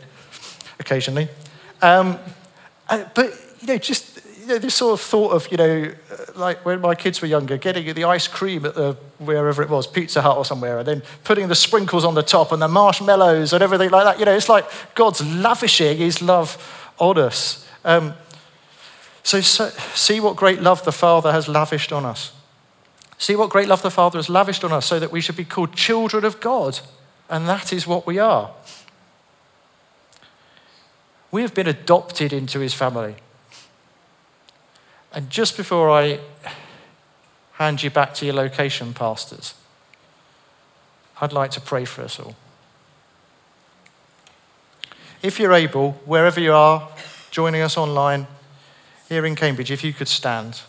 occasionally. 0.80 1.28
Um, 1.82 2.18
uh, 2.88 3.04
but 3.14 3.38
you 3.60 3.66
know, 3.66 3.76
just 3.76 4.13
you 4.44 4.50
know, 4.50 4.58
this 4.58 4.74
sort 4.74 4.92
of 4.92 5.00
thought 5.00 5.30
of 5.30 5.50
you 5.50 5.56
know, 5.56 5.92
uh, 6.10 6.16
like 6.34 6.64
when 6.66 6.80
my 6.80 6.94
kids 6.94 7.22
were 7.22 7.28
younger, 7.28 7.56
getting 7.56 7.92
the 7.94 8.04
ice 8.04 8.28
cream 8.28 8.66
at 8.66 8.74
the 8.74 8.92
wherever 9.18 9.62
it 9.62 9.70
was, 9.70 9.86
Pizza 9.86 10.20
Hut 10.20 10.36
or 10.36 10.44
somewhere, 10.44 10.78
and 10.78 10.86
then 10.86 11.02
putting 11.24 11.48
the 11.48 11.54
sprinkles 11.54 12.04
on 12.04 12.14
the 12.14 12.22
top 12.22 12.52
and 12.52 12.60
the 12.60 12.68
marshmallows 12.68 13.54
and 13.54 13.62
everything 13.62 13.88
like 13.88 14.04
that. 14.04 14.18
You 14.18 14.26
know, 14.26 14.34
it's 14.34 14.50
like 14.50 14.66
God's 14.94 15.24
lavishing 15.26 15.96
His 15.96 16.20
love 16.20 16.92
on 16.98 17.16
us. 17.16 17.66
Um, 17.84 18.14
so, 19.22 19.40
so 19.40 19.70
see 19.94 20.20
what 20.20 20.36
great 20.36 20.60
love 20.60 20.84
the 20.84 20.92
Father 20.92 21.32
has 21.32 21.48
lavished 21.48 21.92
on 21.92 22.04
us. 22.04 22.32
See 23.16 23.36
what 23.36 23.48
great 23.48 23.68
love 23.68 23.80
the 23.80 23.90
Father 23.90 24.18
has 24.18 24.28
lavished 24.28 24.62
on 24.64 24.72
us 24.72 24.84
so 24.84 25.00
that 25.00 25.10
we 25.10 25.22
should 25.22 25.36
be 25.36 25.44
called 25.46 25.74
children 25.74 26.26
of 26.26 26.40
God. 26.40 26.80
And 27.30 27.48
that 27.48 27.72
is 27.72 27.86
what 27.86 28.06
we 28.06 28.18
are. 28.18 28.50
We 31.30 31.40
have 31.40 31.54
been 31.54 31.66
adopted 31.66 32.34
into 32.34 32.60
his 32.60 32.74
family. 32.74 33.16
And 35.14 35.30
just 35.30 35.56
before 35.56 35.90
I 35.90 36.18
hand 37.52 37.84
you 37.84 37.90
back 37.90 38.14
to 38.14 38.26
your 38.26 38.34
location, 38.34 38.92
pastors, 38.92 39.54
I'd 41.20 41.32
like 41.32 41.52
to 41.52 41.60
pray 41.60 41.84
for 41.84 42.02
us 42.02 42.18
all. 42.18 42.34
If 45.22 45.38
you're 45.38 45.52
able, 45.52 45.92
wherever 46.04 46.40
you 46.40 46.52
are, 46.52 46.88
joining 47.30 47.62
us 47.62 47.76
online 47.76 48.26
here 49.08 49.24
in 49.24 49.36
Cambridge, 49.36 49.70
if 49.70 49.84
you 49.84 49.92
could 49.92 50.08
stand. 50.08 50.62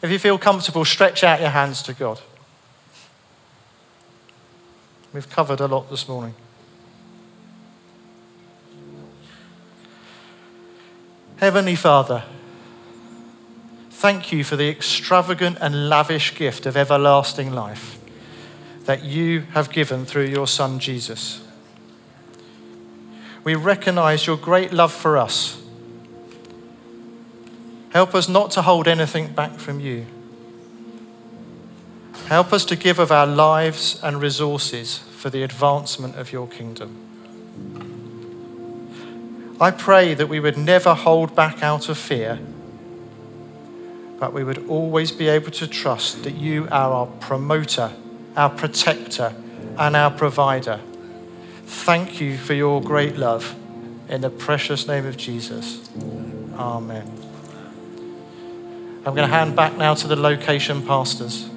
If 0.00 0.12
you 0.12 0.20
feel 0.20 0.38
comfortable, 0.38 0.84
stretch 0.84 1.24
out 1.24 1.40
your 1.40 1.50
hands 1.50 1.82
to 1.82 1.92
God. 1.92 2.20
We've 5.12 5.28
covered 5.28 5.58
a 5.58 5.66
lot 5.66 5.90
this 5.90 6.06
morning. 6.06 6.34
Heavenly 11.38 11.76
Father, 11.76 12.24
thank 13.90 14.32
you 14.32 14.42
for 14.44 14.56
the 14.56 14.68
extravagant 14.68 15.58
and 15.60 15.88
lavish 15.88 16.34
gift 16.34 16.66
of 16.66 16.76
everlasting 16.76 17.52
life 17.52 17.98
that 18.84 19.04
you 19.04 19.40
have 19.52 19.70
given 19.70 20.04
through 20.04 20.26
your 20.26 20.46
Son 20.46 20.78
Jesus. 20.78 21.42
We 23.44 23.54
recognize 23.54 24.26
your 24.26 24.36
great 24.36 24.72
love 24.72 24.92
for 24.92 25.16
us 25.16 25.62
Help 27.96 28.14
us 28.14 28.28
not 28.28 28.50
to 28.50 28.60
hold 28.60 28.88
anything 28.88 29.32
back 29.32 29.52
from 29.54 29.80
you. 29.80 30.04
Help 32.26 32.52
us 32.52 32.66
to 32.66 32.76
give 32.76 32.98
of 32.98 33.10
our 33.10 33.26
lives 33.26 33.98
and 34.02 34.20
resources 34.20 34.98
for 34.98 35.30
the 35.30 35.42
advancement 35.42 36.14
of 36.16 36.30
your 36.30 36.46
kingdom. 36.46 37.05
I 39.58 39.70
pray 39.70 40.14
that 40.14 40.28
we 40.28 40.38
would 40.38 40.58
never 40.58 40.94
hold 40.94 41.34
back 41.34 41.62
out 41.62 41.88
of 41.88 41.96
fear, 41.96 42.38
but 44.18 44.32
we 44.32 44.44
would 44.44 44.68
always 44.68 45.12
be 45.12 45.28
able 45.28 45.50
to 45.52 45.66
trust 45.66 46.24
that 46.24 46.34
you 46.34 46.68
are 46.70 46.92
our 46.92 47.06
promoter, 47.06 47.92
our 48.36 48.50
protector, 48.50 49.34
and 49.78 49.96
our 49.96 50.10
provider. 50.10 50.80
Thank 51.64 52.20
you 52.20 52.36
for 52.36 52.52
your 52.52 52.82
great 52.82 53.16
love. 53.16 53.54
In 54.08 54.20
the 54.20 54.30
precious 54.30 54.86
name 54.86 55.04
of 55.04 55.16
Jesus. 55.16 55.88
Amen. 56.54 57.10
I'm 59.04 59.14
going 59.14 59.28
to 59.28 59.34
hand 59.34 59.56
back 59.56 59.76
now 59.76 59.94
to 59.94 60.06
the 60.06 60.16
location 60.16 60.86
pastors. 60.86 61.48